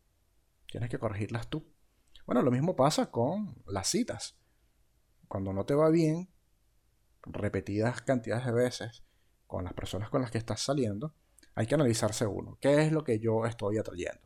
Tienes 0.66 0.90
que 0.90 0.98
corregirlas 0.98 1.48
tú. 1.48 1.66
Bueno, 2.27 2.42
lo 2.42 2.51
mismo 2.51 2.77
pasa 2.77 3.11
con 3.11 3.62
las 3.66 3.88
citas. 3.88 4.38
Cuando 5.29 5.53
no 5.53 5.64
te 5.64 5.75
va 5.75 5.90
bien, 5.90 6.29
repetidas 7.22 8.03
cantidades 8.03 8.46
de 8.46 8.53
veces, 8.53 9.05
con 9.46 9.64
las 9.64 9.75
personas 9.75 10.11
con 10.11 10.22
las 10.22 10.31
que 10.31 10.38
estás 10.38 10.61
saliendo, 10.61 11.14
hay 11.55 11.66
que 11.66 11.75
analizarse 11.75 12.27
uno. 12.27 12.59
¿Qué 12.61 12.83
es 12.83 12.92
lo 12.92 13.05
que 13.05 13.18
yo 13.18 13.44
estoy 13.46 13.79
atrayendo? 13.79 14.22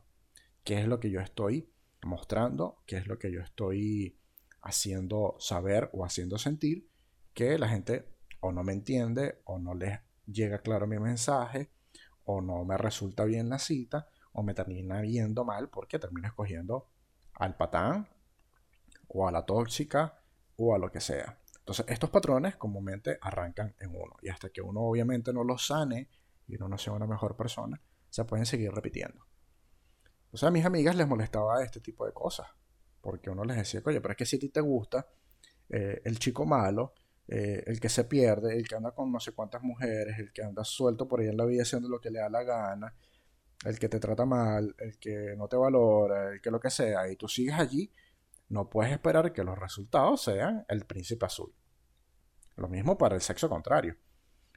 ¿Qué 0.62 0.80
es 0.80 0.86
lo 0.86 1.00
que 1.00 1.10
yo 1.10 1.20
estoy 1.20 1.72
mostrando? 2.02 2.82
¿Qué 2.86 2.96
es 2.96 3.06
lo 3.06 3.18
que 3.18 3.32
yo 3.32 3.40
estoy 3.40 4.18
haciendo 4.60 5.36
saber 5.38 5.90
o 5.92 6.04
haciendo 6.04 6.38
sentir 6.38 6.88
que 7.34 7.58
la 7.58 7.68
gente 7.68 8.08
o 8.40 8.52
no 8.52 8.62
me 8.62 8.72
entiende 8.72 9.40
o 9.44 9.58
no 9.58 9.74
les 9.74 10.00
llega 10.26 10.58
claro 10.58 10.86
mi 10.86 10.98
mensaje 10.98 11.70
o 12.26 12.40
no 12.40 12.64
me 12.64 12.76
resulta 12.76 13.24
bien 13.24 13.48
la 13.48 13.58
cita 13.58 14.08
o 14.32 14.42
me 14.42 14.54
termina 14.54 15.00
viendo 15.00 15.44
mal 15.44 15.70
porque 15.70 15.98
termino 15.98 16.28
escogiendo 16.28 16.90
al 17.34 17.56
patán 17.56 18.08
o 19.08 19.26
a 19.26 19.32
la 19.32 19.44
tóxica 19.44 20.20
o 20.56 20.74
a 20.74 20.78
lo 20.78 20.90
que 20.90 21.00
sea. 21.00 21.40
Entonces 21.58 21.86
estos 21.88 22.10
patrones 22.10 22.56
comúnmente 22.56 23.18
arrancan 23.20 23.74
en 23.78 23.90
uno 23.90 24.16
y 24.22 24.28
hasta 24.28 24.50
que 24.50 24.60
uno 24.60 24.80
obviamente 24.80 25.32
no 25.32 25.44
los 25.44 25.66
sane 25.66 26.08
y 26.46 26.56
uno 26.56 26.68
no 26.68 26.78
sea 26.78 26.92
una 26.92 27.06
mejor 27.06 27.36
persona, 27.36 27.80
se 28.10 28.24
pueden 28.24 28.46
seguir 28.46 28.72
repitiendo. 28.72 29.24
O 30.30 30.36
sea, 30.36 30.48
a 30.48 30.52
mis 30.52 30.64
amigas 30.64 30.96
les 30.96 31.08
molestaba 31.08 31.62
este 31.62 31.80
tipo 31.80 32.06
de 32.06 32.12
cosas 32.12 32.46
porque 33.00 33.30
uno 33.30 33.44
les 33.44 33.56
decía, 33.56 33.80
oye, 33.84 34.00
pero 34.00 34.12
es 34.12 34.18
que 34.18 34.26
si 34.26 34.36
a 34.36 34.40
ti 34.40 34.48
te 34.48 34.60
gusta 34.60 35.06
eh, 35.68 36.02
el 36.04 36.18
chico 36.18 36.44
malo, 36.44 36.92
eh, 37.28 37.62
el 37.66 37.80
que 37.80 37.88
se 37.88 38.04
pierde, 38.04 38.56
el 38.56 38.68
que 38.68 38.76
anda 38.76 38.92
con 38.92 39.10
no 39.10 39.20
sé 39.20 39.32
cuántas 39.32 39.62
mujeres, 39.62 40.18
el 40.18 40.32
que 40.32 40.42
anda 40.42 40.64
suelto 40.64 41.08
por 41.08 41.20
ahí 41.20 41.28
en 41.28 41.36
la 41.36 41.44
vida 41.44 41.62
haciendo 41.62 41.88
lo 41.88 42.00
que 42.00 42.10
le 42.10 42.20
da 42.20 42.28
la 42.28 42.42
gana, 42.44 42.94
el 43.64 43.78
que 43.78 43.88
te 43.88 43.98
trata 43.98 44.24
mal, 44.24 44.74
el 44.78 44.98
que 44.98 45.34
no 45.36 45.48
te 45.48 45.56
valora, 45.56 46.32
el 46.32 46.40
que 46.40 46.50
lo 46.50 46.60
que 46.60 46.70
sea, 46.70 47.10
y 47.10 47.16
tú 47.16 47.28
sigues 47.28 47.54
allí, 47.54 47.92
no 48.48 48.70
puedes 48.70 48.92
esperar 48.92 49.32
que 49.32 49.42
los 49.42 49.58
resultados 49.58 50.22
sean 50.22 50.64
el 50.68 50.84
príncipe 50.84 51.26
azul. 51.26 51.52
Lo 52.56 52.68
mismo 52.68 52.96
para 52.96 53.16
el 53.16 53.20
sexo 53.20 53.48
contrario. 53.48 53.96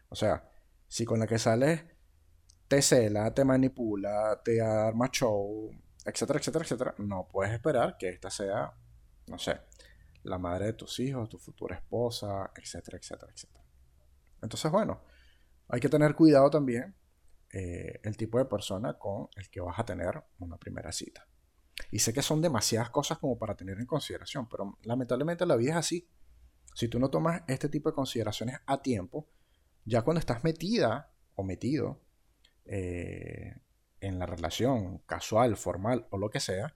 O 0.09 0.15
sea, 0.15 0.49
si 0.87 1.05
con 1.05 1.19
la 1.19 1.27
que 1.27 1.39
sales 1.39 1.83
te 2.67 2.81
cela, 2.81 3.33
te 3.33 3.43
manipula, 3.43 4.41
te 4.43 4.61
arma 4.61 5.09
show, 5.11 5.71
etcétera, 6.05 6.39
etcétera, 6.39 6.63
etcétera, 6.63 6.95
no 6.99 7.27
puedes 7.27 7.51
esperar 7.53 7.97
que 7.97 8.09
esta 8.09 8.29
sea, 8.29 8.73
no 9.27 9.39
sé, 9.39 9.59
la 10.23 10.37
madre 10.37 10.67
de 10.67 10.73
tus 10.73 10.99
hijos, 10.99 11.29
tu 11.29 11.37
futura 11.37 11.75
esposa, 11.75 12.51
etcétera, 12.55 12.97
etcétera, 12.97 13.31
etcétera. 13.33 13.65
Entonces, 14.41 14.71
bueno, 14.71 15.01
hay 15.67 15.79
que 15.79 15.89
tener 15.89 16.15
cuidado 16.15 16.49
también 16.49 16.95
eh, 17.51 17.99
el 18.03 18.17
tipo 18.17 18.37
de 18.37 18.45
persona 18.45 18.97
con 18.97 19.27
el 19.35 19.49
que 19.49 19.61
vas 19.61 19.79
a 19.79 19.85
tener 19.85 20.23
una 20.39 20.57
primera 20.57 20.91
cita. 20.91 21.27
Y 21.91 21.99
sé 21.99 22.13
que 22.13 22.21
son 22.21 22.41
demasiadas 22.41 22.89
cosas 22.89 23.17
como 23.17 23.37
para 23.37 23.55
tener 23.55 23.79
en 23.79 23.85
consideración, 23.85 24.47
pero 24.47 24.77
lamentablemente 24.83 25.45
la 25.45 25.55
vida 25.55 25.71
es 25.71 25.77
así. 25.77 26.09
Si 26.75 26.87
tú 26.87 26.99
no 26.99 27.09
tomas 27.09 27.41
este 27.47 27.69
tipo 27.69 27.89
de 27.89 27.95
consideraciones 27.95 28.57
a 28.65 28.81
tiempo, 28.81 29.27
ya 29.85 30.01
cuando 30.03 30.19
estás 30.19 30.43
metida 30.43 31.11
o 31.35 31.43
metido 31.43 32.01
eh, 32.65 33.55
en 34.01 34.19
la 34.19 34.25
relación 34.25 34.99
casual, 34.99 35.57
formal 35.57 36.07
o 36.11 36.17
lo 36.17 36.29
que 36.29 36.39
sea, 36.39 36.75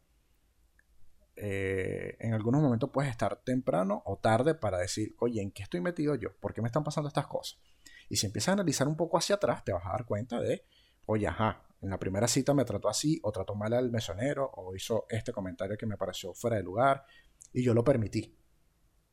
eh, 1.35 2.15
en 2.19 2.33
algunos 2.33 2.61
momentos 2.61 2.89
puedes 2.91 3.09
estar 3.09 3.41
temprano 3.43 4.01
o 4.05 4.17
tarde 4.17 4.55
para 4.55 4.77
decir, 4.77 5.15
oye, 5.19 5.41
¿en 5.41 5.51
qué 5.51 5.63
estoy 5.63 5.81
metido 5.81 6.15
yo? 6.15 6.35
¿Por 6.39 6.53
qué 6.53 6.61
me 6.61 6.67
están 6.67 6.83
pasando 6.83 7.07
estas 7.07 7.27
cosas? 7.27 7.59
Y 8.09 8.17
si 8.17 8.25
empiezas 8.25 8.49
a 8.49 8.53
analizar 8.53 8.87
un 8.87 8.95
poco 8.95 9.17
hacia 9.17 9.35
atrás, 9.35 9.63
te 9.63 9.73
vas 9.73 9.85
a 9.85 9.91
dar 9.91 10.05
cuenta 10.05 10.39
de, 10.39 10.65
oye, 11.05 11.27
ajá, 11.27 11.65
en 11.81 11.89
la 11.89 11.99
primera 11.99 12.27
cita 12.27 12.53
me 12.53 12.65
trató 12.65 12.89
así, 12.89 13.19
o 13.23 13.31
trató 13.31 13.55
mal 13.55 13.73
al 13.73 13.91
mesonero, 13.91 14.49
o 14.55 14.75
hizo 14.75 15.05
este 15.09 15.31
comentario 15.31 15.77
que 15.77 15.85
me 15.85 15.97
pareció 15.97 16.33
fuera 16.33 16.57
de 16.57 16.63
lugar, 16.63 17.05
y 17.51 17.63
yo 17.63 17.73
lo 17.73 17.83
permití. 17.83 18.37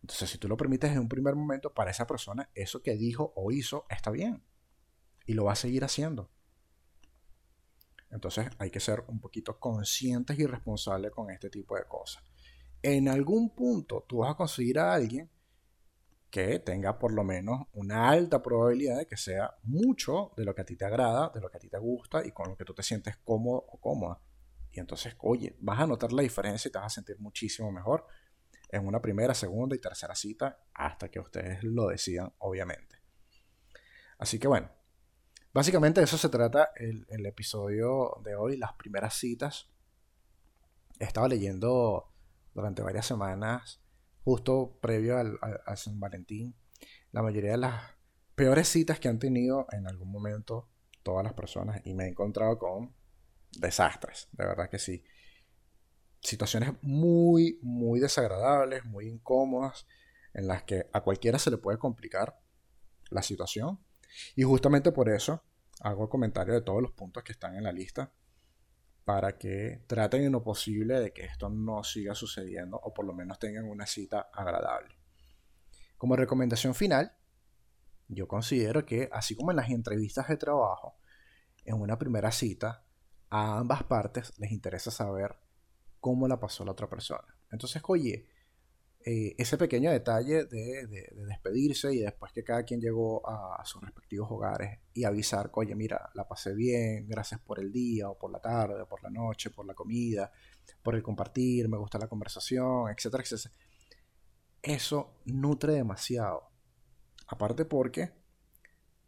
Entonces, 0.02 0.30
si 0.30 0.38
tú 0.38 0.48
lo 0.48 0.56
permites 0.56 0.90
en 0.92 0.98
un 0.98 1.08
primer 1.08 1.34
momento, 1.34 1.74
para 1.74 1.90
esa 1.90 2.06
persona, 2.06 2.50
eso 2.54 2.82
que 2.82 2.96
dijo 2.96 3.32
o 3.36 3.50
hizo 3.50 3.86
está 3.90 4.10
bien. 4.10 4.44
Y 5.26 5.34
lo 5.34 5.44
va 5.44 5.52
a 5.52 5.56
seguir 5.56 5.84
haciendo. 5.84 6.30
Entonces 8.10 8.48
hay 8.58 8.70
que 8.70 8.80
ser 8.80 9.04
un 9.08 9.20
poquito 9.20 9.58
conscientes 9.58 10.38
y 10.38 10.46
responsables 10.46 11.12
con 11.12 11.30
este 11.30 11.50
tipo 11.50 11.76
de 11.76 11.84
cosas. 11.84 12.22
En 12.82 13.08
algún 13.08 13.54
punto 13.54 14.04
tú 14.08 14.18
vas 14.18 14.32
a 14.32 14.36
conseguir 14.36 14.78
a 14.78 14.92
alguien 14.92 15.30
que 16.30 16.60
tenga 16.60 16.98
por 16.98 17.12
lo 17.12 17.24
menos 17.24 17.66
una 17.72 18.08
alta 18.08 18.40
probabilidad 18.40 18.98
de 18.98 19.06
que 19.06 19.16
sea 19.16 19.56
mucho 19.64 20.32
de 20.36 20.44
lo 20.44 20.54
que 20.54 20.62
a 20.62 20.64
ti 20.64 20.76
te 20.76 20.84
agrada, 20.84 21.30
de 21.34 21.40
lo 21.40 21.50
que 21.50 21.56
a 21.56 21.60
ti 21.60 21.68
te 21.68 21.78
gusta 21.78 22.24
y 22.24 22.30
con 22.30 22.48
lo 22.48 22.56
que 22.56 22.64
tú 22.64 22.72
te 22.72 22.82
sientes 22.82 23.16
cómodo 23.16 23.64
o 23.68 23.80
cómoda. 23.80 24.20
Y 24.72 24.78
entonces, 24.78 25.16
oye, 25.18 25.56
vas 25.60 25.80
a 25.80 25.86
notar 25.86 26.12
la 26.12 26.22
diferencia 26.22 26.68
y 26.68 26.72
te 26.72 26.78
vas 26.78 26.86
a 26.86 26.94
sentir 26.94 27.18
muchísimo 27.18 27.72
mejor 27.72 28.06
en 28.68 28.86
una 28.86 29.02
primera, 29.02 29.34
segunda 29.34 29.74
y 29.74 29.80
tercera 29.80 30.14
cita 30.14 30.64
hasta 30.72 31.08
que 31.10 31.18
ustedes 31.18 31.64
lo 31.64 31.88
decidan, 31.88 32.32
obviamente. 32.38 32.96
Así 34.18 34.38
que 34.38 34.46
bueno, 34.46 34.70
Básicamente 35.52 36.00
eso 36.00 36.16
se 36.16 36.28
trata 36.28 36.70
el, 36.76 37.26
episodio 37.26 38.20
de 38.22 38.36
hoy, 38.36 38.56
las 38.56 38.72
primeras 38.74 39.14
citas. 39.14 39.68
Estaba 41.00 41.26
leyendo 41.26 42.12
durante 42.54 42.82
varias 42.82 43.06
semanas, 43.06 43.80
justo 44.22 44.78
previo 44.80 45.18
al, 45.18 45.38
San 45.76 45.98
Valentín, 45.98 46.54
la 47.10 47.22
mayoría 47.22 47.52
de 47.52 47.56
las 47.56 47.82
peores 48.36 48.68
citas 48.68 49.00
que 49.00 49.08
han 49.08 49.18
tenido 49.18 49.66
en 49.72 49.88
algún 49.88 50.12
momento 50.12 50.68
todas 51.02 51.24
las 51.24 51.34
personas 51.34 51.80
y 51.84 51.94
me 51.94 52.04
he 52.04 52.08
encontrado 52.08 52.56
con 52.58 52.94
desastres, 53.58 54.28
de 54.32 54.46
verdad 54.46 54.70
que 54.70 54.78
sí. 54.78 55.02
Situaciones 56.20 56.74
muy, 56.82 57.58
muy 57.62 57.98
desagradables, 57.98 58.84
muy 58.84 59.08
incómodas, 59.08 59.86
en 60.32 60.46
las 60.46 60.62
que 60.62 60.86
a 60.92 61.00
cualquiera 61.00 61.40
se 61.40 61.50
le 61.50 61.56
puede 61.56 61.78
complicar 61.78 62.38
la 63.08 63.22
situación 63.22 63.80
y 64.36 64.42
justamente 64.42 64.92
por 64.92 65.08
eso 65.08 65.42
hago 65.80 66.04
el 66.04 66.08
comentario 66.08 66.54
de 66.54 66.62
todos 66.62 66.82
los 66.82 66.92
puntos 66.92 67.22
que 67.22 67.32
están 67.32 67.56
en 67.56 67.64
la 67.64 67.72
lista 67.72 68.12
para 69.04 69.38
que 69.38 69.82
traten 69.86 70.22
en 70.22 70.32
lo 70.32 70.42
posible 70.42 71.00
de 71.00 71.12
que 71.12 71.24
esto 71.24 71.48
no 71.48 71.82
siga 71.82 72.14
sucediendo 72.14 72.78
o 72.82 72.92
por 72.92 73.04
lo 73.04 73.12
menos 73.12 73.38
tengan 73.38 73.64
una 73.68 73.86
cita 73.86 74.30
agradable. 74.32 74.96
Como 75.96 76.16
recomendación 76.16 76.74
final, 76.74 77.16
yo 78.08 78.28
considero 78.28 78.84
que 78.84 79.08
así 79.12 79.34
como 79.34 79.50
en 79.50 79.56
las 79.56 79.70
entrevistas 79.70 80.28
de 80.28 80.36
trabajo, 80.36 80.96
en 81.64 81.80
una 81.80 81.98
primera 81.98 82.32
cita, 82.32 82.84
a 83.30 83.58
ambas 83.58 83.84
partes 83.84 84.32
les 84.38 84.50
interesa 84.50 84.90
saber 84.90 85.36
cómo 86.00 86.26
la 86.26 86.40
pasó 86.40 86.64
la 86.64 86.72
otra 86.72 86.88
persona. 86.88 87.36
Entonces, 87.50 87.82
oye, 87.86 88.26
eh, 89.02 89.34
ese 89.38 89.56
pequeño 89.56 89.90
detalle 89.90 90.44
de, 90.44 90.86
despedirse 91.26 91.94
y 91.94 92.00
después 92.00 92.32
que 92.32 92.44
cada 92.44 92.64
quien 92.64 92.80
llegó 92.80 93.26
a, 93.26 93.64
sus 93.64 93.80
respectivos 93.82 94.30
hogares 94.30 94.78
y 94.92 95.04
avisar, 95.04 95.50
oye, 95.54 95.74
mira, 95.74 96.10
la 96.14 96.28
pasé 96.28 96.54
bien, 96.54 97.08
gracias 97.08 97.40
por 97.40 97.60
el 97.60 97.72
día 97.72 98.10
o 98.10 98.18
por 98.18 98.30
la 98.30 98.40
tarde 98.40 98.82
o 98.82 98.86
por 98.86 99.02
la 99.02 99.08
noche, 99.08 99.48
por 99.48 99.64
la 99.64 99.72
comida, 99.72 100.30
por 100.82 100.94
el 100.94 101.02
compartir, 101.02 101.68
me 101.68 101.78
gusta 101.78 101.98
la 101.98 102.08
conversación, 102.08 102.90
etcétera, 102.90 103.22
etcétera. 103.22 103.54
Eso 104.62 105.14
nutre 105.24 105.72
demasiado. 105.72 106.50
Aparte 107.26 107.64
porque, 107.64 108.12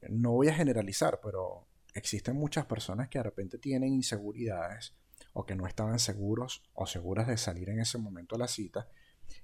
no 0.08 0.32
voy 0.32 0.48
a 0.48 0.54
generalizar, 0.54 1.20
pero 1.22 1.68
existen 1.92 2.36
muchas 2.36 2.64
personas 2.64 3.10
que 3.10 3.18
de 3.18 3.24
repente 3.24 3.58
tienen 3.58 3.92
inseguridades 3.92 4.94
o 5.34 5.44
que 5.44 5.54
no 5.54 5.66
estaban 5.66 5.98
seguros 5.98 6.62
o 6.72 6.86
seguras 6.86 7.26
de 7.26 7.36
salir 7.36 7.68
en 7.68 7.80
ese 7.80 7.98
momento 7.98 8.36
a 8.36 8.38
la 8.38 8.48
cita 8.48 8.88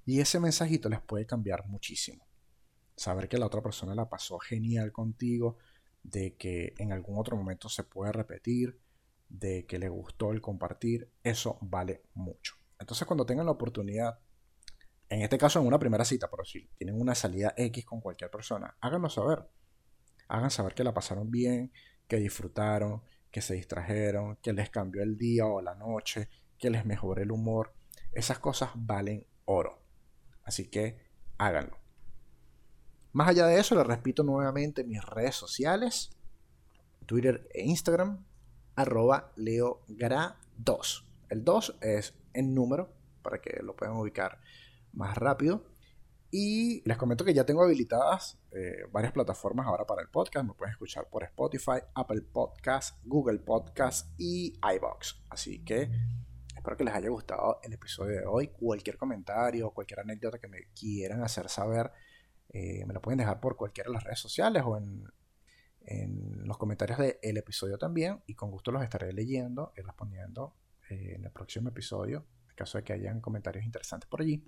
y 0.05 0.21
ese 0.21 0.41
mensajito 0.41 0.88
les 0.88 1.01
puede 1.01 1.27
cambiar 1.27 1.67
muchísimo. 1.67 2.27
Saber 2.97 3.29
que 3.29 3.38
la 3.38 3.47
otra 3.47 3.62
persona 3.62 3.95
la 3.95 4.09
pasó 4.09 4.38
genial 4.38 4.93
contigo, 4.93 5.59
de 6.03 6.37
que 6.37 6.75
en 6.79 6.93
algún 6.93 7.19
otro 7.19 7.37
momento 7.37 7.69
se 7.69 7.85
puede 7.85 8.12
repetir, 8.12 8.81
de 9.29 9.67
que 9.67 9.79
le 9.79 9.88
gustó 9.88 10.33
el 10.33 10.41
compartir, 10.41 11.12
eso 11.23 11.59
vale 11.61 12.03
mucho. 12.14 12.55
Entonces 12.79 13.07
cuando 13.07 13.27
tengan 13.27 13.47
la 13.47 13.53
oportunidad, 13.53 14.19
En 15.11 15.23
este 15.23 15.38
caso, 15.38 15.59
en 15.61 15.67
una 15.67 15.79
primera 15.79 16.05
cita, 16.05 16.29
pero 16.31 16.45
si 16.45 16.69
tienen 16.77 17.01
una 17.01 17.14
salida 17.14 17.55
X 17.57 17.85
con 17.87 18.01
cualquier 18.01 18.31
persona, 18.31 18.77
háganlo 18.81 19.09
saber. 19.09 19.49
Hagan 20.29 20.51
saber 20.51 20.75
que 20.75 20.85
la 20.85 20.93
pasaron 20.93 21.31
bien, 21.31 21.73
que 22.07 22.17
disfrutaron, 22.17 23.03
que 23.31 23.41
se 23.41 23.55
distrajeron, 23.55 24.37
que 24.43 24.53
les 24.53 24.69
cambió 24.71 25.03
el 25.03 25.17
día 25.17 25.47
o 25.47 25.62
la 25.62 25.75
noche, 25.75 26.29
que 26.59 26.71
les 26.71 26.85
mejoró 26.85 27.23
el 27.23 27.33
humor. 27.33 27.75
Esas 28.12 28.38
cosas 28.38 28.71
valen 28.75 29.27
oro. 29.48 29.80
Así 30.44 30.68
que 30.68 30.98
háganlo. 31.38 31.78
Más 33.12 33.28
allá 33.28 33.46
de 33.46 33.58
eso, 33.58 33.74
les 33.74 33.87
repito 33.87 34.22
nuevamente 34.22 34.84
mis 34.84 35.04
redes 35.04 35.34
sociales, 35.34 36.11
Twitter 37.06 37.48
e 37.52 37.64
Instagram, 37.64 38.24
arroba 38.76 39.32
leogra2. 39.37 41.04
El 41.30 41.44
2 41.44 41.78
es 41.80 42.14
en 42.34 42.54
número, 42.54 42.92
para 43.22 43.40
que 43.40 43.61
lo 43.62 43.74
puedan 43.74 43.96
ubicar 43.96 44.40
más 44.92 45.16
rápido. 45.16 45.64
Y 46.30 46.87
les 46.87 46.98
comento 46.98 47.24
que 47.24 47.32
ya 47.32 47.46
tengo 47.46 47.62
habilitadas 47.62 48.38
eh, 48.50 48.84
varias 48.92 49.12
plataformas 49.12 49.66
ahora 49.66 49.87
para 49.87 50.02
el 50.02 50.08
podcast. 50.08 50.46
Me 50.46 50.52
pueden 50.52 50.72
escuchar 50.72 51.08
por 51.08 51.24
Spotify, 51.24 51.80
Apple 51.94 52.20
Podcast, 52.20 52.98
Google 53.04 53.38
Podcast 53.38 54.11
y 54.18 54.58
iBox. 54.76 55.22
Así 55.30 55.64
que 55.64 55.90
espero 56.59 56.77
que 56.77 56.85
les 56.85 56.94
haya 56.94 57.09
gustado 57.09 57.61
el 57.62 57.73
episodio 57.73 58.21
de 58.21 58.27
hoy. 58.27 58.49
Cualquier 58.49 58.99
comentario, 58.99 59.71
cualquier 59.71 60.01
anécdota 60.01 60.38
que 60.38 60.49
me 60.49 60.68
quieran 60.79 61.23
hacer 61.23 61.49
saber, 61.49 61.90
eh, 62.51 62.85
me 62.87 62.94
lo 62.94 63.01
pueden 63.01 63.18
dejar 63.18 63.40
por 63.40 63.57
cualquiera 63.57 63.88
de 63.88 63.94
las 63.94 64.05
redes 64.05 64.18
sociales 64.18 64.62
o 64.66 64.77
en, 64.77 65.05
en 65.83 66.47
los 66.47 66.59
comentarios 66.59 66.99
del 66.99 67.37
episodio 67.37 67.79
también. 67.79 68.23
Y 68.27 68.35
con 68.35 68.51
gusto 68.51 68.73
los 68.73 68.83
estaré 68.83 69.12
leyendo 69.12 69.73
y 69.77 69.83
respondiendo 69.83 70.57
eh, 70.90 71.14
en 71.16 71.25
el 71.25 71.31
próximo 71.31 71.68
episodio, 71.68 72.27
en 72.51 72.57
caso 72.57 72.79
de 72.79 72.85
que 72.85 72.92
hayan 72.92 73.21
comentarios 73.21 73.64
interesantes 73.64 74.09
por 74.09 74.21
allí. 74.21 74.44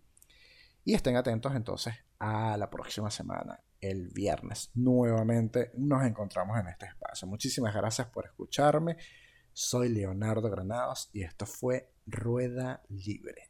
Y 0.85 0.95
estén 0.95 1.17
atentos 1.17 1.55
entonces 1.55 1.95
a 2.19 2.57
la 2.57 2.71
próxima 2.71 3.11
semana, 3.11 3.61
el 3.81 4.09
viernes. 4.09 4.71
Nuevamente 4.75 5.71
nos 5.77 6.05
encontramos 6.05 6.59
en 6.59 6.69
este 6.69 6.87
espacio. 6.87 7.29
Muchísimas 7.29 7.75
gracias 7.75 8.09
por 8.09 8.25
escucharme. 8.25 8.97
Soy 9.53 9.89
Leonardo 9.91 10.49
Granados 10.49 11.11
y 11.13 11.23
esto 11.23 11.45
fue 11.45 11.93
Rueda 12.11 12.83
Libre. 12.89 13.50